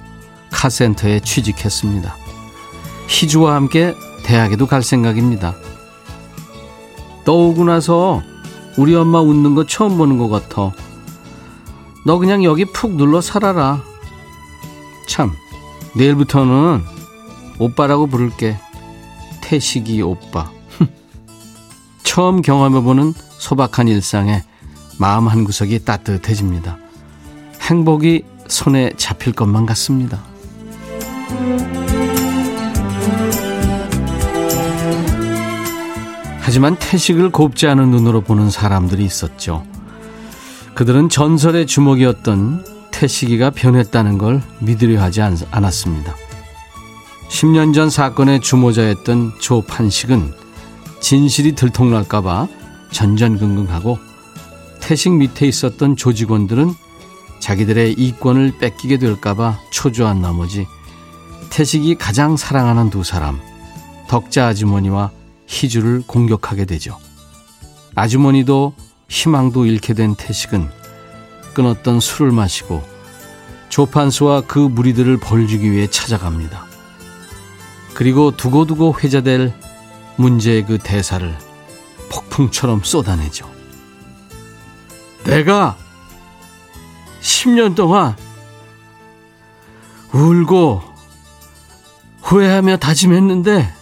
카센터에 0.51 1.19
취직했습니다. 1.19 2.15
희주와 3.07 3.55
함께 3.55 3.93
대학에도 4.23 4.67
갈 4.67 4.83
생각입니다. 4.83 5.55
떠오고 7.25 7.65
나서 7.65 8.21
우리 8.77 8.95
엄마 8.95 9.19
웃는 9.21 9.55
거 9.55 9.65
처음 9.65 9.97
보는 9.97 10.17
것 10.17 10.29
같아. 10.29 10.71
너 12.05 12.17
그냥 12.17 12.43
여기 12.43 12.65
푹 12.65 12.95
눌러 12.95 13.21
살아라. 13.21 13.81
참, 15.07 15.31
내일부터는 15.95 16.83
오빠라고 17.59 18.07
부를게. 18.07 18.57
태식이 19.47 20.01
오빠. 20.01 20.51
처음 22.03 22.41
경험해보는 22.41 23.13
소박한 23.37 23.87
일상에 23.87 24.43
마음 24.99 25.29
한구석이 25.29 25.85
따뜻해집니다. 25.85 26.77
행복이 27.61 28.23
손에 28.49 28.91
잡힐 28.97 29.31
것만 29.31 29.65
같습니다. 29.67 30.21
하지만 36.41 36.75
태식을 36.77 37.29
곱지 37.29 37.67
않은 37.67 37.89
눈으로 37.89 38.21
보는 38.21 38.49
사람들이 38.49 39.05
있었죠. 39.05 39.65
그들은 40.75 41.07
전설의 41.07 41.67
주먹이었던 41.67 42.65
태식이가 42.91 43.51
변했다는 43.51 44.17
걸 44.17 44.41
믿으려 44.59 45.01
하지 45.01 45.21
않, 45.21 45.37
않았습니다. 45.51 46.26
10년 47.29 47.73
전 47.73 47.89
사건의 47.89 48.39
주모자였던 48.39 49.33
조판식은 49.39 50.33
진실이 51.01 51.53
들통날까봐 51.53 52.47
전전긍긍하고 52.91 53.99
태식 54.79 55.13
밑에 55.13 55.45
있었던 55.47 55.95
조직원들은 55.95 56.73
자기들의 57.39 57.93
이권을 57.93 58.57
뺏기게 58.59 58.97
될까봐 58.97 59.59
초조한 59.71 60.21
나머지 60.21 60.67
태식이 61.49 61.95
가장 61.95 62.37
사랑하는 62.37 62.89
두 62.89 63.03
사람 63.03 63.39
덕자 64.07 64.47
아주머니와 64.47 65.11
희주를 65.47 66.03
공격하게 66.07 66.65
되죠. 66.65 66.97
아주머니도 67.95 68.73
희망도 69.09 69.65
잃게 69.65 69.93
된 69.93 70.15
태식은 70.15 70.69
끊었던 71.53 71.99
술을 71.99 72.31
마시고 72.31 72.83
조판수와 73.69 74.41
그 74.41 74.59
무리들을 74.59 75.17
벌주기 75.17 75.71
위해 75.71 75.87
찾아갑니다. 75.87 76.66
그리고 77.97 78.29
두고두고 78.29 78.99
회자될 78.99 79.51
문제의 80.17 80.67
그 80.67 80.77
대사를 80.77 81.35
폭풍처럼 82.11 82.83
쏟아내죠. 82.83 83.51
내가 85.23 85.75
10년 87.21 87.75
동안 87.75 88.15
울고 90.13 90.83
후회하며 92.21 92.77
다짐했는데 92.77 93.73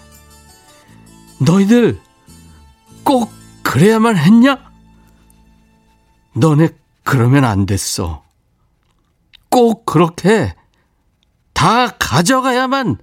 너희들 1.42 2.00
꼭 3.04 3.30
그래야만 3.64 4.16
했냐? 4.16 4.64
너네 6.32 6.70
그러면 7.04 7.44
안 7.44 7.66
됐어. 7.66 8.24
꼭 9.50 9.86
그렇게 9.86 10.56
다 11.52 11.90
가져가야만 11.98 13.00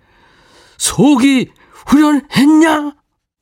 속이 0.83 1.49
후련했냐? 1.87 2.97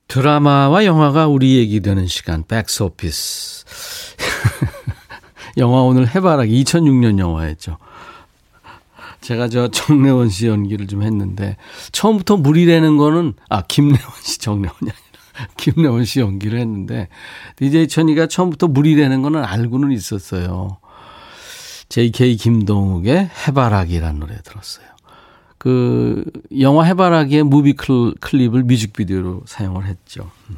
드라마와 0.08 0.84
영화가 0.84 1.26
우리 1.26 1.56
얘기 1.56 1.80
되는 1.80 2.06
시간 2.06 2.44
백스오피스 2.46 3.64
영화 5.56 5.80
오늘 5.80 6.06
해바라기 6.14 6.62
2006년 6.64 7.18
영화였죠. 7.18 7.78
제가 9.22 9.48
저 9.48 9.68
정래원 9.68 10.28
씨 10.28 10.48
연기를 10.48 10.86
좀 10.86 11.02
했는데 11.02 11.56
처음부터 11.92 12.36
물이라는 12.36 12.98
거는 12.98 13.32
아 13.48 13.62
김래원 13.62 14.12
씨 14.22 14.38
정래원이 14.38 14.76
아니라 14.82 14.94
김래원 15.56 16.04
씨 16.04 16.20
연기를 16.20 16.58
했는데 16.58 17.08
DJ 17.56 17.88
천이가 17.88 18.26
처음부터 18.26 18.68
물이라는 18.68 19.22
거는 19.22 19.42
알고는 19.42 19.92
있었어요. 19.92 20.78
JK 21.88 22.36
김동욱의 22.36 23.30
해바라기라는 23.46 24.20
노래 24.20 24.36
들었어요. 24.42 24.90
그 25.60 26.24
영화 26.58 26.84
해바라기의 26.84 27.42
무비 27.42 27.74
클, 27.74 28.14
클립을 28.18 28.62
뮤직비디오로 28.62 29.42
사용을 29.44 29.84
했죠. 29.84 30.30
음. 30.48 30.56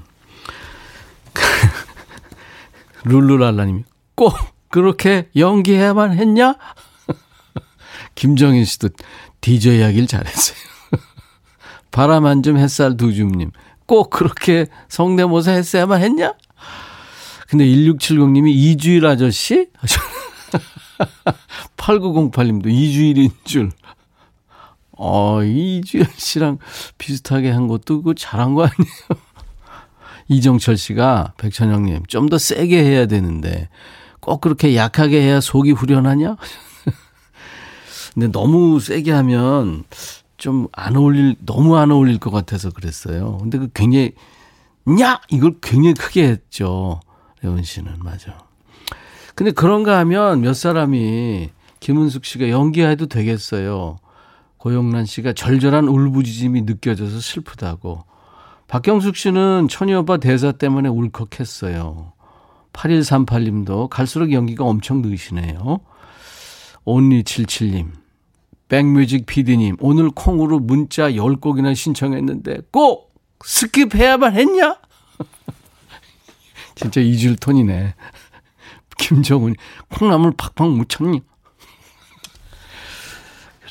룰루랄라님이 3.05 3.82
꼭 4.14 4.32
그렇게 4.68 5.28
연기해야만 5.34 6.12
했냐? 6.12 6.55
김정인 8.14 8.64
씨도 8.64 8.90
DJ 9.40 9.82
하길 9.82 10.07
잘했어요. 10.07 10.57
바람 11.90 12.24
한 12.24 12.40
줌 12.40 12.57
햇살 12.57 12.96
두 12.96 13.12
줌님. 13.12 13.50
꼭 13.86 14.09
그렇게 14.11 14.66
성대모사 14.88 15.50
했어야만 15.50 16.00
했냐? 16.00 16.34
근데 17.48 17.64
1670님이 17.64 18.50
이주일 18.50 19.05
아저씨? 19.05 19.66
8908님도 21.76 22.68
이주일인 22.68 23.30
줄. 23.44 23.72
어, 25.05 25.42
이주일 25.42 26.07
씨랑 26.16 26.59
비슷하게 26.98 27.50
한 27.50 27.66
것도 27.66 28.03
그 28.03 28.14
잘한 28.14 28.55
거 28.55 28.62
아니에요? 28.62 29.22
이정철 30.28 30.76
씨가 30.76 31.34
백천영님 31.38 32.05
좀 32.07 32.28
더 32.28 32.38
세게 32.38 32.82
해야 32.84 33.07
되는데 33.07 33.68
꼭 34.20 34.40
그렇게 34.40 34.76
약하게 34.76 35.20
해야 35.20 35.40
속이 35.40 35.72
후련하냐? 35.72 36.36
근데 38.14 38.28
너무 38.28 38.78
세게 38.78 39.11
하면 39.12 39.84
좀 40.36 40.68
안 40.72 40.96
어울릴 40.96 41.36
너무 41.40 41.76
안 41.76 41.90
어울릴 41.90 42.18
것 42.18 42.30
같아서 42.30 42.70
그랬어요. 42.70 43.38
근데 43.38 43.59
그 43.59 43.68
굉장히 43.74 44.12
냐 44.86 45.20
이걸 45.30 45.57
굉장히 45.61 45.94
크게 45.94 46.28
했죠. 46.28 47.00
려은 47.42 47.62
씨는 47.64 47.98
맞아. 48.00 48.38
근데 49.34 49.50
그런가 49.50 49.98
하면 49.98 50.40
몇 50.42 50.55
사람이 50.55 51.50
김은숙 51.80 52.24
씨가 52.24 52.50
연기해도 52.50 53.07
되겠어요. 53.07 53.98
고영란 54.62 55.06
씨가 55.06 55.32
절절한 55.32 55.88
울부짖음이 55.88 56.62
느껴져서 56.62 57.18
슬프다고. 57.18 58.04
박경숙 58.68 59.16
씨는 59.16 59.66
천희 59.66 59.92
오빠 59.92 60.18
대사 60.18 60.52
때문에 60.52 60.88
울컥했어요. 60.88 62.12
8138님도 62.72 63.88
갈수록 63.88 64.32
연기가 64.32 64.62
엄청 64.64 65.02
느시네요. 65.02 65.80
온리77님, 66.84 67.88
백뮤직 68.68 69.26
PD님, 69.26 69.78
오늘 69.80 70.10
콩으로 70.10 70.60
문자 70.60 71.10
10곡이나 71.10 71.74
신청했는데 71.74 72.60
꼭 72.70 73.12
스킵해야만 73.40 74.34
했냐? 74.34 74.76
진짜 76.76 77.00
이질 77.00 77.34
톤이네. 77.34 77.96
김정은, 78.96 79.56
콩나물 79.88 80.34
팍팍 80.36 80.70
묻혔니? 80.70 81.20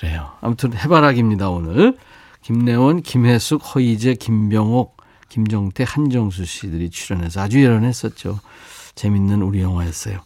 그래요. 0.02 0.32
아무튼 0.42 0.74
해바라기입니다, 0.76 1.52
오늘. 1.52 1.96
김래원, 2.42 3.04
김혜숙, 3.04 3.62
허이재, 3.76 4.16
김병옥, 4.16 4.98
김정태, 5.30 5.86
한정수 5.88 6.44
씨들이 6.44 6.90
출연해서 6.90 7.40
아주 7.40 7.64
열연했었죠. 7.64 8.40
재밌는 8.96 9.44
우리 9.44 9.62
영화였어요. 9.62 10.18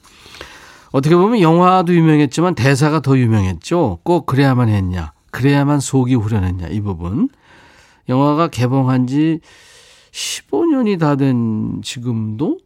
어떻게 0.93 1.13
보면 1.17 1.41
영화도 1.41 1.93
유명했지만 1.93 2.55
대사가 2.55 3.01
더 3.01 3.17
유명했죠. 3.17 3.99
꼭 4.03 4.25
그래야만 4.25 4.69
했냐. 4.69 5.11
그래야만 5.31 5.81
속이 5.81 6.15
후련했냐. 6.15 6.69
이 6.69 6.79
부분. 6.79 7.27
영화가 8.07 8.47
개봉한 8.47 9.07
지 9.07 9.41
15년이 10.13 10.97
다 10.99 11.17
된 11.17 11.81
지금도 11.83 12.59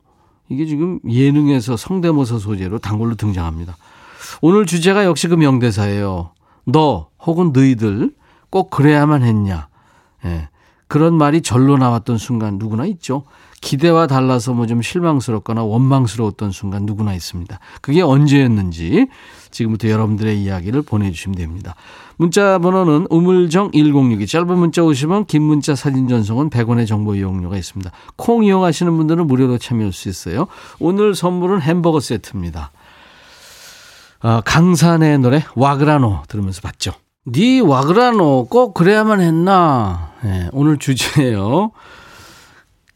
이게 0.48 0.68
지금 0.68 1.00
예능에서 1.10 1.76
성대모사 1.76 2.38
소재로 2.38 2.78
단골로 2.78 3.16
등장합니다. 3.16 3.78
오늘 4.42 4.68
주제가 4.68 5.06
역시 5.06 5.28
그 5.28 5.34
명대사예요. 5.34 6.34
너 6.66 7.10
혹은 7.26 7.52
너희들 7.54 8.12
꼭 8.50 8.70
그래야만 8.70 9.24
했냐. 9.24 9.68
예. 10.26 10.50
그런 10.88 11.14
말이 11.14 11.42
절로 11.42 11.78
나왔던 11.78 12.18
순간 12.18 12.58
누구나 12.58 12.86
있죠. 12.88 13.24
기대와 13.62 14.08
달라서 14.08 14.54
뭐 14.54 14.66
좀 14.66 14.82
실망스럽거나 14.82 15.64
원망스러웠던 15.64 16.52
순간 16.52 16.86
누구나 16.86 17.14
있습니다. 17.14 17.60
그게 17.82 18.02
언제였는지 18.02 19.08
지금부터 19.52 19.90
여러분들의 19.90 20.42
이야기를 20.42 20.82
보내주시면 20.84 21.38
됩니다. 21.38 21.76
문자 22.18 22.58
번호는 22.60 23.08
우물정 23.10 23.72
1062 23.74 24.28
짧은 24.28 24.58
문자 24.58 24.82
50원 24.82 25.28
긴 25.28 25.44
문자 25.44 25.76
사진 25.76 26.08
전송은 26.08 26.50
100원의 26.50 26.88
정보 26.88 27.16
이용료가 27.16 27.58
있습니다. 27.58 27.92
콩 28.16 28.44
이용하시는 28.44 28.96
분들은 28.96 29.28
무료로 29.28 29.58
참여할 29.58 29.94
수 29.94 30.10
있어요. 30.10 30.48
오늘 30.80 31.14
선물은 31.14 31.62
햄버거 31.62 32.00
세트입니다. 32.00 32.72
어, 34.22 34.42
강산에 34.42 35.20
노래 35.20 35.44
와그라노 35.56 36.24
들으면서 36.28 36.62
봤죠. 36.62 36.92
네 37.26 37.60
와그라노 37.60 38.48
꼭 38.50 38.74
그래야만 38.74 39.22
했나? 39.22 40.14
예, 40.26 40.50
오늘 40.52 40.78
주제예요. 40.78 41.72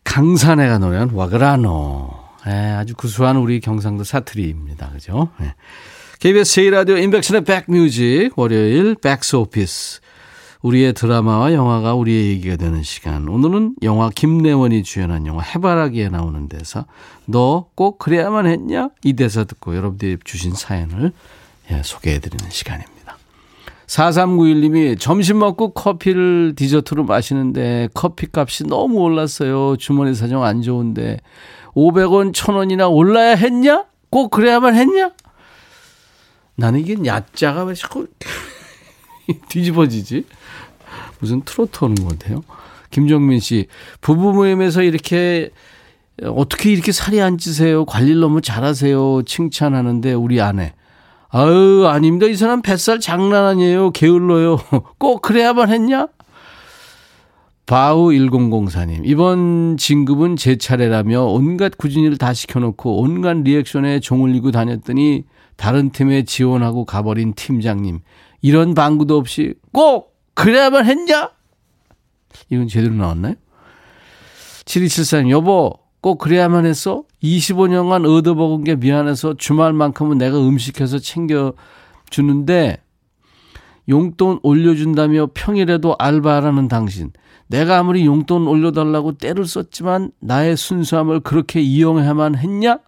강산에가 0.04 0.80
노래한 0.80 1.12
와그라노. 1.12 2.10
예, 2.48 2.52
아주 2.52 2.94
구수한 2.96 3.38
우리 3.38 3.62
경상도 3.62 4.04
사투리입니다. 4.04 4.90
그죠? 4.92 5.30
예. 5.42 5.56
KBS 6.20 6.62
제1라디오 6.62 7.02
임백천의 7.02 7.44
백뮤직 7.44 8.32
월요일 8.36 8.96
백스 8.96 9.36
오피스 9.38 10.02
우리의 10.64 10.94
드라마와 10.94 11.54
영화가 11.54 11.94
우리의 11.94 12.30
얘기가 12.30 12.56
되는 12.56 12.84
시간 12.84 13.28
오늘은 13.28 13.76
영화 13.84 14.10
김래원이 14.10 14.84
주연한 14.84 15.28
영화 15.28 15.44
해바라기에 15.44 16.08
나오는 16.10 16.48
대사 16.48 16.86
너 17.26 17.68
꼭 17.76 18.00
그래야만 18.00 18.48
했냐? 18.48 18.90
이 19.04 19.14
대사 19.14 19.44
듣고 19.44 19.76
여러분들이 19.76 20.18
주신 20.24 20.54
사연을 20.56 21.12
예, 21.72 21.82
소개해드리는 21.84 22.50
시간입니다. 22.50 23.18
4391님이 23.88 24.98
점심 25.00 25.40
먹고 25.40 25.74
커피를 25.74 26.54
디저트로 26.56 27.04
마시는데 27.04 27.90
커피 27.94 28.28
값이 28.32 28.64
너무 28.66 29.00
올랐어요. 29.00 29.76
주머니 29.78 30.16
사정 30.16 30.44
안 30.44 30.62
좋은데 30.62 31.20
500원, 31.74 32.34
1000원이나 32.34 32.90
올라야 32.90 33.36
했냐? 33.36 33.86
꼭 34.10 34.30
그래야만 34.32 34.76
했냐? 34.76 35.12
나는 36.56 36.80
이게 36.80 36.96
야자가 37.06 37.66
왜 37.66 37.74
자꾸 37.74 38.08
뒤집어지지? 39.50 40.26
무슨 41.24 41.42
트로트 41.42 41.86
하는 41.86 41.96
것 41.96 42.20
같아요. 42.20 42.44
김정민 42.92 43.40
씨, 43.40 43.68
부부 44.02 44.34
모임에서 44.34 44.84
이렇게 44.84 45.52
어떻게 46.22 46.70
이렇게 46.70 46.92
살이 46.92 47.22
안 47.22 47.38
찌세요? 47.38 47.86
관리를 47.86 48.20
너무 48.20 48.42
잘하세요. 48.42 49.22
칭찬하는데 49.24 50.14
우리 50.14 50.42
아내. 50.42 50.74
아유, 51.30 51.88
아닙니다. 51.88 52.26
이 52.28 52.36
사람 52.36 52.62
뱃살 52.62 53.00
장난 53.00 53.46
아니에요. 53.46 53.92
게을러요. 53.92 54.60
꼭 55.00 55.22
그래야만 55.22 55.70
했냐? 55.70 56.08
바우 57.66 58.10
1004님. 58.10 59.04
이번 59.06 59.78
진급은 59.78 60.36
제 60.36 60.58
차례라며 60.58 61.24
온갖 61.24 61.78
구진이를 61.78 62.18
다 62.18 62.34
시켜놓고 62.34 63.00
온갖 63.00 63.38
리액션에 63.38 64.02
종을리고 64.02 64.52
다녔더니 64.52 65.24
다른 65.56 65.90
팀에 65.92 66.24
지원하고 66.24 66.84
가버린 66.84 67.34
팀장님. 67.34 68.02
이런 68.42 68.74
방구도 68.74 69.16
없이 69.16 69.54
꼭 69.72 70.13
그래야만 70.34 70.86
했냐? 70.86 71.32
이건 72.50 72.68
제대로 72.68 72.94
나왔나요? 72.96 73.36
7274님, 74.66 75.30
여보, 75.30 75.74
꼭 76.02 76.18
그래야만 76.18 76.66
했어? 76.66 77.04
25년간 77.22 78.06
얻어먹은 78.06 78.64
게 78.64 78.76
미안해서 78.76 79.36
주말만큼은 79.38 80.18
내가 80.18 80.38
음식해서 80.38 81.00
챙겨주는데 81.00 82.82
용돈 83.90 84.40
올려준다며 84.44 85.30
평일에도 85.34 85.96
알바하라는 86.00 86.68
당신. 86.68 87.12
내가 87.48 87.80
아무리 87.80 88.06
용돈 88.06 88.48
올려달라고 88.48 89.18
때를 89.18 89.46
썼지만 89.46 90.12
나의 90.20 90.58
순수함을 90.58 91.20
그렇게 91.20 91.62
이용해야만 91.62 92.36
했냐? 92.38 92.80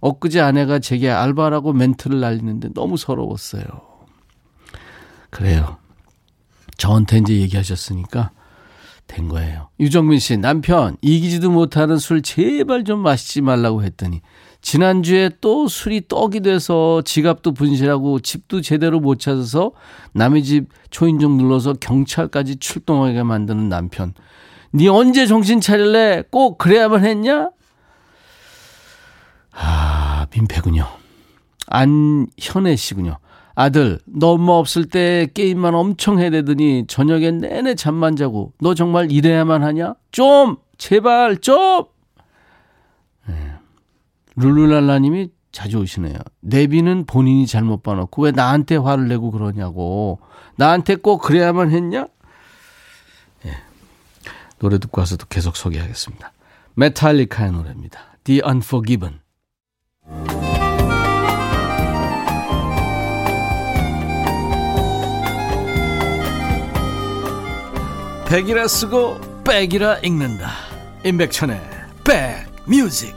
엊그제 0.00 0.40
아내가 0.40 0.78
제게 0.78 1.10
알바라고 1.10 1.72
멘트를 1.72 2.20
날리는데 2.20 2.70
너무 2.74 2.96
서러웠어요. 2.96 3.64
그래요. 5.30 5.78
저한테 6.76 7.18
이제 7.18 7.34
얘기하셨으니까 7.34 8.30
된 9.06 9.28
거예요. 9.28 9.68
유정민 9.80 10.18
씨, 10.18 10.36
남편, 10.36 10.96
이기지도 11.02 11.50
못하는 11.50 11.98
술 11.98 12.22
제발 12.22 12.84
좀 12.84 13.00
마시지 13.00 13.42
말라고 13.42 13.82
했더니, 13.82 14.22
지난주에 14.64 15.30
또 15.42 15.68
술이 15.68 16.08
떡이 16.08 16.40
돼서 16.40 17.02
지갑도 17.02 17.52
분실하고 17.52 18.20
집도 18.20 18.62
제대로 18.62 18.98
못 18.98 19.20
찾아서 19.20 19.72
남의 20.14 20.42
집 20.42 20.68
초인종 20.88 21.36
눌러서 21.36 21.74
경찰까지 21.74 22.56
출동하게 22.56 23.24
만드는 23.24 23.68
남편. 23.68 24.14
네 24.72 24.88
언제 24.88 25.26
정신 25.26 25.60
차릴래? 25.60 26.24
꼭 26.30 26.56
그래야만 26.56 27.04
했냐? 27.04 27.50
아, 29.52 30.26
민폐군요. 30.32 30.86
안현애 31.66 32.76
씨군요. 32.76 33.18
아들, 33.54 34.00
너 34.04 34.32
엄마 34.32 34.52
없을 34.54 34.86
때 34.86 35.28
게임만 35.32 35.74
엄청 35.74 36.18
해대더니 36.18 36.86
저녁에 36.88 37.30
내내 37.30 37.74
잠만 37.74 38.16
자고 38.16 38.52
너 38.60 38.74
정말 38.74 39.12
이래야만 39.12 39.62
하냐? 39.62 39.94
좀! 40.10 40.56
제발, 40.76 41.38
좀! 41.38 41.84
네. 43.28 43.52
룰루랄라님이 44.36 45.30
자주 45.52 45.78
오시네요. 45.78 46.18
내비는 46.40 47.06
본인이 47.06 47.46
잘못 47.46 47.84
봐놓고 47.84 48.22
왜 48.22 48.32
나한테 48.32 48.74
화를 48.76 49.06
내고 49.06 49.30
그러냐고. 49.30 50.18
나한테 50.56 50.96
꼭 50.96 51.18
그래야만 51.18 51.70
했냐? 51.70 52.08
예. 53.46 53.50
노래 54.58 54.78
듣고 54.78 55.00
와서 55.00 55.16
또 55.16 55.26
계속 55.26 55.56
소개하겠습니다. 55.56 56.32
메탈리카의 56.74 57.52
노래입니다. 57.52 58.00
The 58.24 58.42
Unforgiven. 58.44 59.20
백이라 68.34 68.66
쓰고 68.66 69.20
백이라 69.44 69.98
읽는다. 69.98 70.50
임백천의 71.04 71.60
백뮤직. 72.02 73.14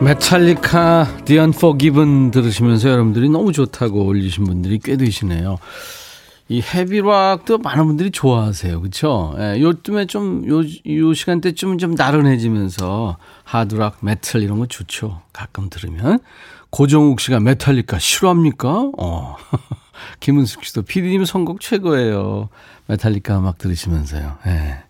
메탈리카 0.00 1.18
The 1.24 1.40
Unforgiven 1.40 2.32
들으시면서 2.32 2.88
여러분들이 2.88 3.28
너무 3.28 3.52
좋다고 3.52 4.04
올리신 4.04 4.42
분들이 4.42 4.80
꽤 4.82 4.96
되시네요. 4.96 5.58
이 6.48 6.60
헤비락도 6.60 7.58
많은 7.58 7.86
분들이 7.86 8.10
좋아하세요. 8.10 8.80
그렇죠? 8.80 9.34
예, 9.38 9.60
요즘에 9.60 10.06
좀요 10.06 10.62
요 10.88 11.14
시간대 11.14 11.52
좀좀 11.52 11.94
나른해지면서 11.94 13.16
하드락, 13.44 13.98
메탈 14.02 14.42
이런 14.42 14.58
거 14.58 14.66
좋죠. 14.66 15.22
가끔 15.32 15.70
들으면 15.70 16.18
고정욱 16.70 17.20
씨가 17.20 17.40
메탈리카 17.40 17.98
싫어합니까? 17.98 18.90
어. 18.98 19.36
김은숙 20.20 20.64
씨도 20.64 20.82
피디님 20.82 21.24
선곡 21.24 21.60
최고예요. 21.60 22.48
메탈리카 22.86 23.38
음악 23.38 23.58
들으시면서요. 23.58 24.38
예. 24.46 24.82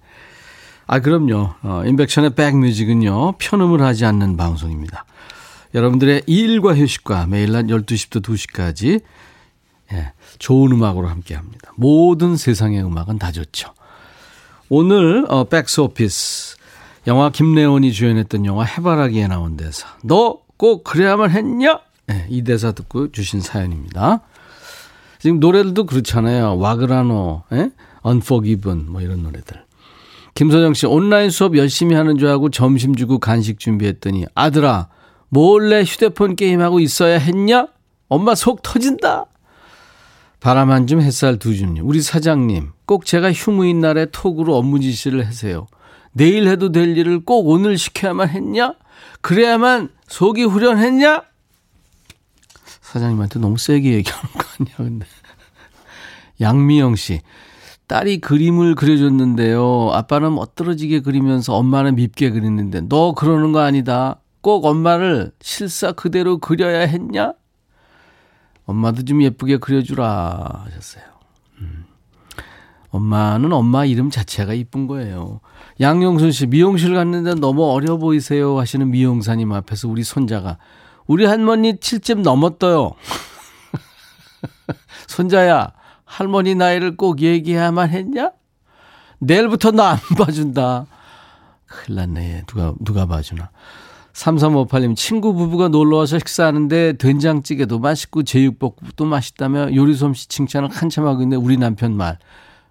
아, 0.87 1.01
그럼요. 1.01 1.55
어, 1.63 1.83
인백션의 1.87 2.35
백뮤직은요, 2.35 3.33
편음을 3.39 3.81
하지 3.81 4.05
않는 4.05 4.37
방송입니다. 4.37 5.05
여러분들의 5.75 6.23
일과 6.27 6.75
휴식과 6.75 7.27
매일 7.27 7.53
낮 7.53 7.67
12시부터 7.67 8.23
2시까지 8.23 9.03
예, 9.93 10.13
좋은 10.45 10.73
음악으로 10.73 11.09
함께 11.09 11.35
합니다. 11.35 11.73
모든 11.77 12.37
세상의 12.37 12.85
음악은 12.85 13.19
다 13.19 13.33
좋죠. 13.33 13.73
오늘, 14.69 15.25
어, 15.29 15.45
백스 15.45 15.81
오피스. 15.81 16.57
영화 17.07 17.31
김래원이 17.31 17.93
주연했던 17.93 18.45
영화 18.45 18.65
해바라기에 18.65 19.29
나온 19.29 19.57
대사. 19.57 19.89
너 20.03 20.45
꼭 20.57 20.85
그래야만 20.85 21.31
했냐? 21.31 21.81
예, 22.11 22.27
이 22.29 22.43
대사 22.43 22.73
듣고 22.73 23.11
주신 23.13 23.41
사연입니다. 23.41 24.21
지금 25.19 25.41
노래들도 25.41 25.87
그렇잖아요. 25.87 26.59
와그라노, 26.59 27.45
예? 27.53 27.71
Unforgiven, 28.07 28.91
뭐 28.91 29.01
이런 29.01 29.23
노래들. 29.23 29.65
김소정 30.35 30.75
씨, 30.75 30.87
온라인 30.87 31.31
수업 31.31 31.57
열심히 31.57 31.95
하는 31.97 32.19
줄 32.19 32.29
알고 32.29 32.51
점심 32.51 32.95
주고 32.95 33.19
간식 33.19 33.59
준비했더니, 33.59 34.27
아들아, 34.35 34.89
몰래 35.29 35.83
휴대폰 35.83 36.37
게임하고 36.37 36.81
있어야 36.81 37.19
했냐? 37.19 37.69
엄마 38.09 38.35
속 38.35 38.63
터진다! 38.63 39.27
바람 40.45 40.71
한 40.71 40.87
줌 40.87 41.01
햇살 41.01 41.39
두 41.39 41.57
줌님. 41.57 41.89
우리 41.89 42.03
사장님, 42.03 42.73
꼭 42.85 43.07
제가 43.07 43.33
휴무인 43.33 43.81
날에 43.81 44.05
톡으로 44.05 44.57
업무 44.59 44.79
지시를 44.79 45.27
하세요. 45.27 45.67
내일 46.13 46.49
해도 46.49 46.71
될 46.71 46.99
일을 46.99 47.25
꼭 47.25 47.49
오늘 47.49 47.79
시켜야만 47.79 48.29
했냐? 48.29 48.75
그래야만 49.23 49.89
속이 50.07 50.45
후련했냐? 50.45 51.23
사장님한테 52.83 53.39
너무 53.39 53.57
세게 53.57 53.95
얘기하는 53.95 54.33
거 54.35 54.45
아니야, 54.61 54.77
근데. 54.77 55.07
양미영 56.43 56.97
씨. 56.97 57.23
딸이 57.87 58.21
그림을 58.21 58.75
그려줬는데요. 58.75 59.93
아빠는 59.95 60.35
멋들어지게 60.35 61.01
그리면서 61.01 61.55
엄마는 61.55 61.95
밉게 61.95 62.29
그리는데 62.29 62.83
너 62.83 63.15
그러는 63.15 63.53
거 63.53 63.61
아니다. 63.61 64.21
꼭 64.43 64.67
엄마를 64.67 65.33
실사 65.41 65.93
그대로 65.93 66.37
그려야 66.37 66.81
했냐? 66.81 67.33
엄마도 68.67 69.05
좀 69.05 69.23
예쁘게 69.23 69.59
그려주라 69.59 70.65
하셨어요. 70.65 71.05
음. 71.61 71.85
엄마는 72.91 73.53
엄마 73.53 73.85
이름 73.85 74.11
자체가 74.11 74.55
이쁜 74.55 74.87
거예요. 74.87 75.41
양용순 75.81 76.33
씨 76.33 76.47
미용실 76.47 76.95
갔는데 76.95 77.35
너무 77.35 77.71
어려 77.71 77.97
보이세요 77.97 78.59
하시는 78.59 78.89
미용사님 78.91 79.53
앞에서 79.53 79.89
우리 79.89 80.05
손자가 80.05 80.59
우리 81.07 81.25
할머니 81.27 81.75
7점 81.75 82.21
넘었어요. 82.23 82.93
손자야 85.09 85.73
할머니 86.05 86.55
나이를 86.55 86.97
꼭 86.97 87.21
얘기해야만 87.21 87.91
했냐? 87.91 88.31
내일부터 89.19 89.71
나 89.73 89.91
안 89.93 89.99
봐준다. 90.19 90.87
큰일 91.67 91.97
났네. 91.97 92.43
누가, 92.47 92.75
누가 92.81 93.07
봐주나. 93.07 93.51
3358님, 94.15 94.97
친구 94.97 95.35
부부가 95.35 95.69
놀러와서 95.69 96.19
식사하는데 96.19 96.95
된장찌개도 96.95 97.81
맛있고 97.81 98.23
제육볶음도 98.23 99.05
맛있다며 99.05 99.75
요리 99.75 99.95
솜씨 99.95 100.29
칭찬을 100.29 100.71
한참 100.71 101.07
하고 101.07 101.23
있는데 101.23 101.37
우리 101.37 101.59
남편 101.59 101.97
말. 101.97 102.19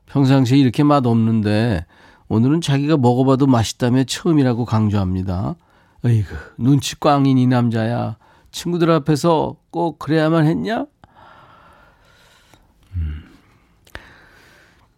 평상시에 0.07 0.57
이렇게 0.57 0.83
맛 0.83 1.05
없는데 1.05 1.85
오늘은 2.29 2.61
자기가 2.61 2.97
먹어봐도 2.97 3.45
맛있다며 3.47 4.05
처음이라고 4.05 4.63
강조합니다. 4.65 5.55
어이구, 6.05 6.33
눈치 6.57 6.97
꽝인 6.99 7.37
이 7.37 7.45
남자야. 7.45 8.17
친구들 8.51 8.89
앞에서 8.91 9.57
꼭 9.69 9.99
그래야만 9.99 10.45
했냐? 10.45 10.85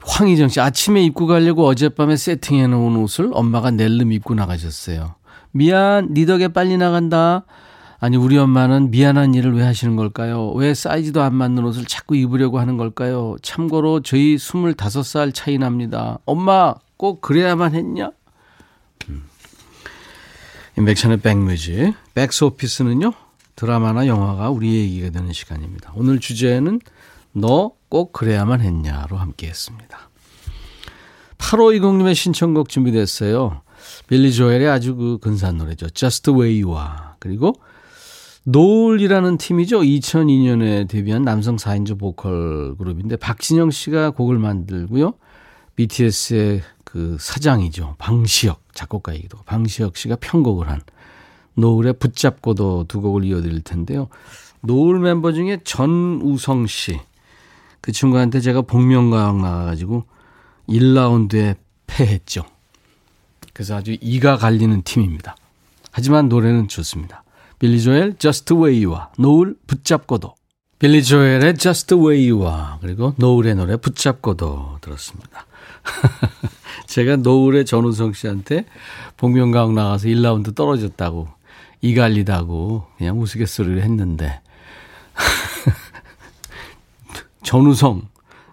황희정 0.03 0.49
씨, 0.49 0.61
아침에 0.61 1.03
입고 1.05 1.25
가려고 1.25 1.65
어젯밤에 1.65 2.15
세팅해 2.15 2.67
놓은 2.67 2.95
옷을 2.97 3.31
엄마가 3.33 3.71
낼름 3.71 4.11
입고 4.11 4.35
나가셨어요. 4.35 5.15
미안, 5.55 6.13
니 6.13 6.25
덕에 6.25 6.49
빨리 6.49 6.77
나간다. 6.77 7.45
아니, 7.99 8.17
우리 8.17 8.37
엄마는 8.37 8.91
미안한 8.91 9.33
일을 9.33 9.55
왜 9.55 9.63
하시는 9.63 9.95
걸까요? 9.95 10.51
왜 10.51 10.73
사이즈도 10.73 11.21
안 11.21 11.33
맞는 11.33 11.63
옷을 11.63 11.85
자꾸 11.85 12.15
입으려고 12.15 12.59
하는 12.59 12.77
걸까요? 12.77 13.35
참고로 13.41 14.01
저희 14.01 14.35
25살 14.35 15.33
차이 15.33 15.57
납니다. 15.57 16.19
엄마, 16.25 16.75
꼭 16.97 17.21
그래야만 17.21 17.73
했냐? 17.73 18.11
음. 19.09 19.23
인백션의 20.77 21.21
백뮤직. 21.21 21.93
백스오피스는요, 22.13 23.13
드라마나 23.55 24.05
영화가 24.07 24.49
우리의 24.49 24.83
얘기가 24.83 25.09
되는 25.09 25.31
시간입니다. 25.31 25.93
오늘 25.95 26.19
주제는 26.19 26.81
너 27.31 27.75
꼭 27.95 28.11
그래야만 28.11 28.59
했냐로 28.59 29.15
함께 29.15 29.47
했습니다. 29.47 30.09
8520님의 31.37 32.13
신청곡 32.13 32.67
준비됐어요. 32.67 33.61
빌리 34.07 34.33
조엘의 34.33 34.67
아주 34.69 34.95
그 34.95 35.17
근사한 35.19 35.57
노래죠. 35.57 35.89
Just 35.89 36.23
the 36.23 36.39
way 36.39 36.63
you 36.63 36.77
are. 36.77 37.15
그리고 37.19 37.53
노을이라는 38.43 39.37
팀이죠. 39.37 39.79
2002년에 39.81 40.87
데뷔한 40.87 41.23
남성 41.23 41.55
4인조 41.55 41.97
보컬 41.97 42.75
그룹인데 42.77 43.17
박진영 43.17 43.71
씨가 43.71 44.11
곡을 44.11 44.37
만들고요. 44.37 45.13
BTS의 45.75 46.61
그 46.83 47.17
사장이죠. 47.19 47.95
방시혁 47.97 48.61
작곡가이기도 48.73 49.37
하고 49.37 49.45
방시혁 49.45 49.97
씨가 49.97 50.17
편곡을 50.17 50.69
한 50.69 50.81
노을의 51.55 51.93
붙잡고도 51.93 52.85
두 52.87 53.01
곡을 53.01 53.25
이어드릴 53.25 53.61
텐데요. 53.61 54.07
노을 54.61 54.99
멤버 54.99 55.31
중에 55.31 55.59
전우성 55.63 56.67
씨. 56.67 56.99
그 57.81 57.91
친구한테 57.91 58.39
제가 58.39 58.61
복면가왕 58.61 59.41
나가가지고 59.41 60.05
1라운드에 60.69 61.55
패했죠. 61.87 62.43
그래서 63.55 63.77
아주 63.77 63.95
이가 64.01 64.35
갈리는 64.35 64.81
팀입니다. 64.81 65.37
하지만 65.93 66.27
노래는 66.27 66.67
좋습니다. 66.67 67.23
빌리 67.57 67.81
조엘, 67.81 68.17
you 68.51 68.91
are. 68.91 69.05
노을 69.17 69.55
붙잡고도. 69.65 70.35
빌리 70.77 71.01
조엘의 71.01 71.55
you 72.29 72.41
are. 72.41 72.79
그리고 72.81 73.13
노을의 73.15 73.55
노래 73.55 73.77
붙잡고도 73.77 74.79
들었습니다. 74.81 75.45
제가 76.85 77.15
노을의 77.15 77.65
전우성 77.65 78.11
씨한테 78.11 78.65
복면가왕 79.15 79.73
나가서 79.73 80.09
1라운드 80.09 80.53
떨어졌다고 80.53 81.29
이갈리다고 81.79 82.87
그냥 82.97 83.21
우스갯소리를 83.21 83.81
했는데 83.81 84.41
전우성 87.43 88.09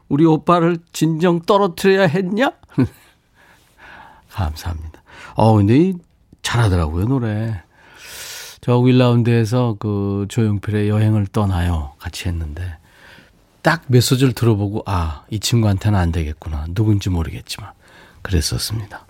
우리 0.09 0.25
오빠를 0.27 0.79
진정 0.93 1.41
떨어뜨려야 1.41 2.07
했냐? 2.07 2.53
감사합니다. 4.31 4.92
어 5.35 5.55
근데 5.55 5.77
이 5.79 5.95
잘하더라고요 6.43 7.07
노래. 7.07 7.63
저 8.61 8.75
1라운드에서 8.79 9.79
그 9.79 10.27
조용필의 10.29 10.89
여행을 10.89 11.27
떠나요 11.27 11.93
같이 11.99 12.29
했는데 12.29 12.77
딱 13.63 13.83
몇 13.89 14.01
소절 14.01 14.33
들어보고 14.35 14.83
아 14.87 15.25
이 15.31 15.41
친구한테는 15.41 15.99
안 15.99 16.13
되겠구나 16.13 16.67
누군지 16.75 17.11
모르겠지만 17.11 17.71
그랬었습니다. 18.23 19.05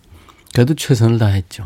그래도 0.54 0.74
최선을 0.74 1.18
다했죠. 1.18 1.64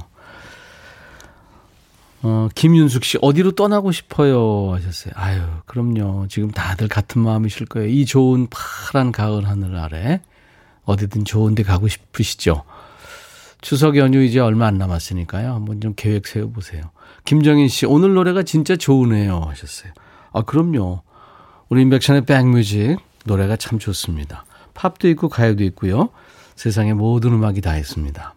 어, 2.23 2.49
김윤숙 2.55 3.05
씨, 3.05 3.19
어디로 3.23 3.53
떠나고 3.53 3.93
싶어요? 3.93 4.73
하셨어요. 4.75 5.13
아유, 5.17 5.41
그럼요. 5.67 6.27
지금 6.29 6.51
다들 6.51 6.89
같은 6.89 7.21
마음이실 7.21 7.67
거예요. 7.67 7.89
이 7.89 8.05
좋은 8.05 8.49
파란 8.51 9.13
가을 9.13 9.47
하늘 9.47 9.77
아래 9.77 10.23
어디든 10.85 11.25
좋은 11.25 11.55
데 11.55 11.63
가고 11.63 11.87
싶으시죠? 11.89 12.65
추석 13.61 13.97
연휴 13.97 14.23
이제 14.23 14.39
얼마 14.39 14.67
안 14.67 14.79
남았으니까요. 14.79 15.53
한번 15.53 15.81
좀 15.81 15.95
계획 15.97 16.27
세워보세요. 16.27 16.91
김정인 17.25 17.69
씨, 17.69 17.87
오늘 17.87 18.15
노래가 18.15 18.43
진짜 18.43 18.77
좋으네요. 18.77 19.41
하셨어요. 19.41 19.93
아, 20.33 20.43
그럼요. 20.43 21.03
우리 21.69 21.83
인백션의 21.83 22.25
백뮤직 22.27 22.99
노래가 23.25 23.57
참 23.57 23.79
좋습니다. 23.79 24.45
팝도 24.75 25.09
있고 25.09 25.29
가요도 25.29 25.65
있고요. 25.65 26.11
세상에 26.55 26.93
모든 26.95 27.33
음악이 27.33 27.61
다 27.61 27.77
있습니다. 27.77 28.35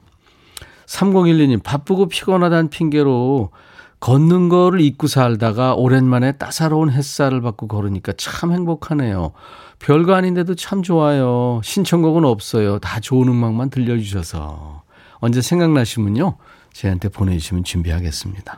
3012님, 0.86 1.62
바쁘고 1.64 2.08
피곤하다는 2.08 2.70
핑계로 2.70 3.52
걷는 4.00 4.50
거를 4.50 4.80
잊고 4.80 5.08
살다가 5.08 5.76
오랜만에 5.76 6.34
따사로운 6.34 6.90
햇살을 6.90 7.42
받고 7.42 7.68
걸으니까 7.68 8.14
참 8.18 8.54
행복하네요. 8.54 9.34
별거 9.78 10.14
아닌데도 10.14 10.56
참 10.56 10.82
좋아요. 10.84 11.62
신청곡은 11.64 12.26
없어요. 12.26 12.80
다 12.80 13.00
좋은 13.00 13.28
음악만 13.28 13.70
들려주셔서. 13.70 14.84
언제 15.20 15.42
생각나시면요. 15.42 16.38
저한테 16.74 17.10
보내주시면 17.10 17.64
준비하겠습니다. 17.64 18.58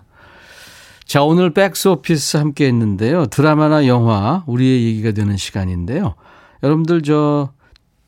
자, 1.05 1.23
오늘 1.23 1.53
백스 1.53 1.89
오피스 1.89 2.37
함께 2.37 2.67
했는데요. 2.67 3.25
드라마나 3.27 3.85
영화, 3.87 4.43
우리의 4.47 4.85
얘기가 4.85 5.11
되는 5.11 5.35
시간인데요. 5.35 6.15
여러분들 6.63 7.01
저 7.01 7.51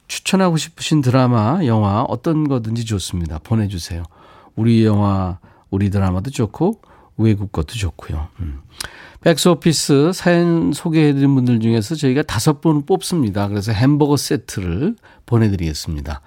추천하고 0.08 0.58
싶으신 0.58 1.02
드라마, 1.02 1.66
영화 1.66 2.04
어떤 2.04 2.48
거든지 2.48 2.86
좋습니다. 2.86 3.40
보내주세요. 3.40 4.04
우리 4.56 4.86
영화, 4.86 5.40
우리 5.70 5.90
드라마도 5.90 6.30
좋고 6.30 6.80
외국 7.18 7.52
것도 7.52 7.74
좋고요. 7.74 8.28
음. 8.40 8.62
백스오피스 9.22 10.12
사연 10.14 10.74
소개해드린 10.74 11.34
분들 11.34 11.60
중에서 11.62 11.96
저희가 11.96 12.24
다섯 12.24 12.62
분 12.62 12.86
뽑습니다. 12.86 13.48
그래서 13.48 13.72
햄버거 13.72 14.18
세트를 14.18 14.96
보내드리겠습니다. 15.26 16.22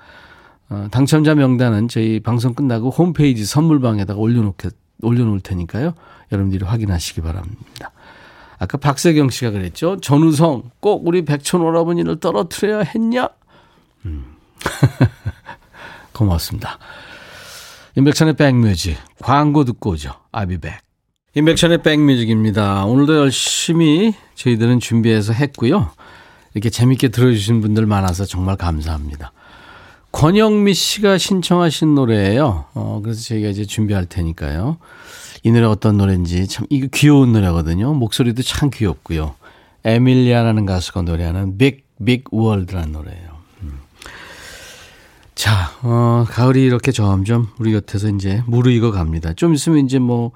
어, 0.68 0.88
당첨자 0.90 1.34
명단은 1.34 1.88
저희 1.88 2.20
방송 2.20 2.54
끝나고 2.54 2.90
홈페이지 2.90 3.44
선물방에다가 3.44 4.18
올려놓게, 4.18 4.70
올려놓을 5.02 5.40
테니까요. 5.40 5.94
여러분들이 6.32 6.64
확인하시기 6.64 7.20
바랍니다. 7.20 7.92
아까 8.58 8.78
박세경 8.78 9.30
씨가 9.30 9.50
그랬죠. 9.50 9.98
전우성 10.00 10.70
꼭 10.80 11.06
우리 11.06 11.24
백촌 11.24 11.60
오라버니를 11.60 12.20
떨어뜨려야 12.20 12.80
했냐? 12.80 13.28
음. 14.06 14.36
고맙습니다. 16.12 16.78
임백천의 17.96 18.34
백뮤직 18.36 18.96
광고 19.20 19.64
듣고 19.64 19.90
오죠. 19.90 20.12
아비백. 20.32 20.74
임백천의 21.34 21.82
백뮤직입니다. 21.82 22.86
오늘도 22.86 23.16
열심히 23.16 24.14
저희들은 24.34 24.80
준비해서 24.80 25.34
했고요. 25.34 25.90
이렇게 26.54 26.70
재밌게 26.70 27.08
들어주신 27.08 27.60
분들 27.60 27.84
많아서 27.84 28.24
정말 28.24 28.56
감사합니다. 28.56 29.32
권영미 30.12 30.72
씨가 30.74 31.18
신청하신 31.18 31.94
노래예요. 31.94 32.66
어, 32.74 33.00
그래서 33.02 33.20
저희가 33.22 33.48
이제 33.48 33.64
준비할 33.64 34.06
테니까요. 34.06 34.78
이 35.42 35.50
노래 35.50 35.66
어떤 35.66 35.96
노래인지 35.98 36.48
참 36.48 36.66
이거 36.70 36.88
귀여운 36.92 37.32
노래거든요. 37.32 37.92
목소리도 37.94 38.42
참 38.42 38.70
귀엽고요. 38.70 39.34
에밀리아라는 39.84 40.66
가수가 40.66 41.02
노래하는 41.02 41.58
Big 41.58 41.82
Big 42.04 42.24
World라는 42.32 42.92
노래예요. 42.92 43.28
음. 43.62 43.78
자, 45.34 45.70
어, 45.82 46.24
가을이 46.28 46.64
이렇게 46.64 46.92
점점 46.92 47.48
우리 47.58 47.72
곁에서 47.72 48.08
이제 48.08 48.42
무르익어 48.46 48.90
갑니다. 48.90 49.32
좀 49.34 49.54
있으면 49.54 49.84
이제 49.84 49.98
뭐, 49.98 50.32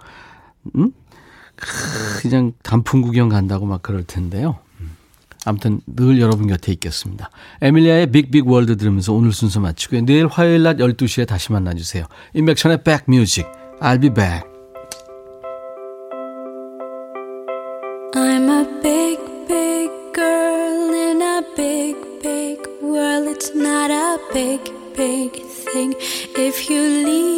음? 0.77 0.93
크, 1.57 2.23
그냥 2.23 2.53
단풍 2.63 3.03
구경 3.03 3.29
간다고 3.29 3.67
막 3.67 3.83
그럴 3.83 4.05
텐데요. 4.05 4.59
음. 5.41 5.49
아무튼 5.49 5.81
늘 5.87 6.21
여러분 6.21 6.47
곁에 6.47 6.73
있겠습니다. 6.73 7.31
에밀리아의 7.61 8.11
Big 8.13 8.30
Big 8.30 8.47
World 8.49 8.77
들으면서 8.77 9.13
오늘 9.13 9.33
순서 9.33 9.61
마치고요. 9.61 10.03
내일 10.03 10.27
화요일 10.27 10.63
낮 10.63 10.77
12시에 10.77 11.27
다시 11.27 11.53
만나주세요. 11.53 12.07
임백천의 12.35 12.83
백뮤직. 12.83 13.47
I'll 13.81 14.01
be 14.01 14.11
back. 14.11 14.45
I'm 18.15 18.51
a 18.51 18.65
big, 18.83 19.19
big 19.49 19.91
girl 20.15 20.95
in 20.95 21.23
a 21.23 21.43
big, 21.57 21.97
big 22.23 22.59
world. 22.83 23.29
It's 23.29 23.55
not 23.55 23.91
a 23.91 24.19
big, 24.33 24.61
big 24.95 25.33
thing 25.73 25.95
if 26.37 26.69
you 26.69 27.07
leave 27.07 27.30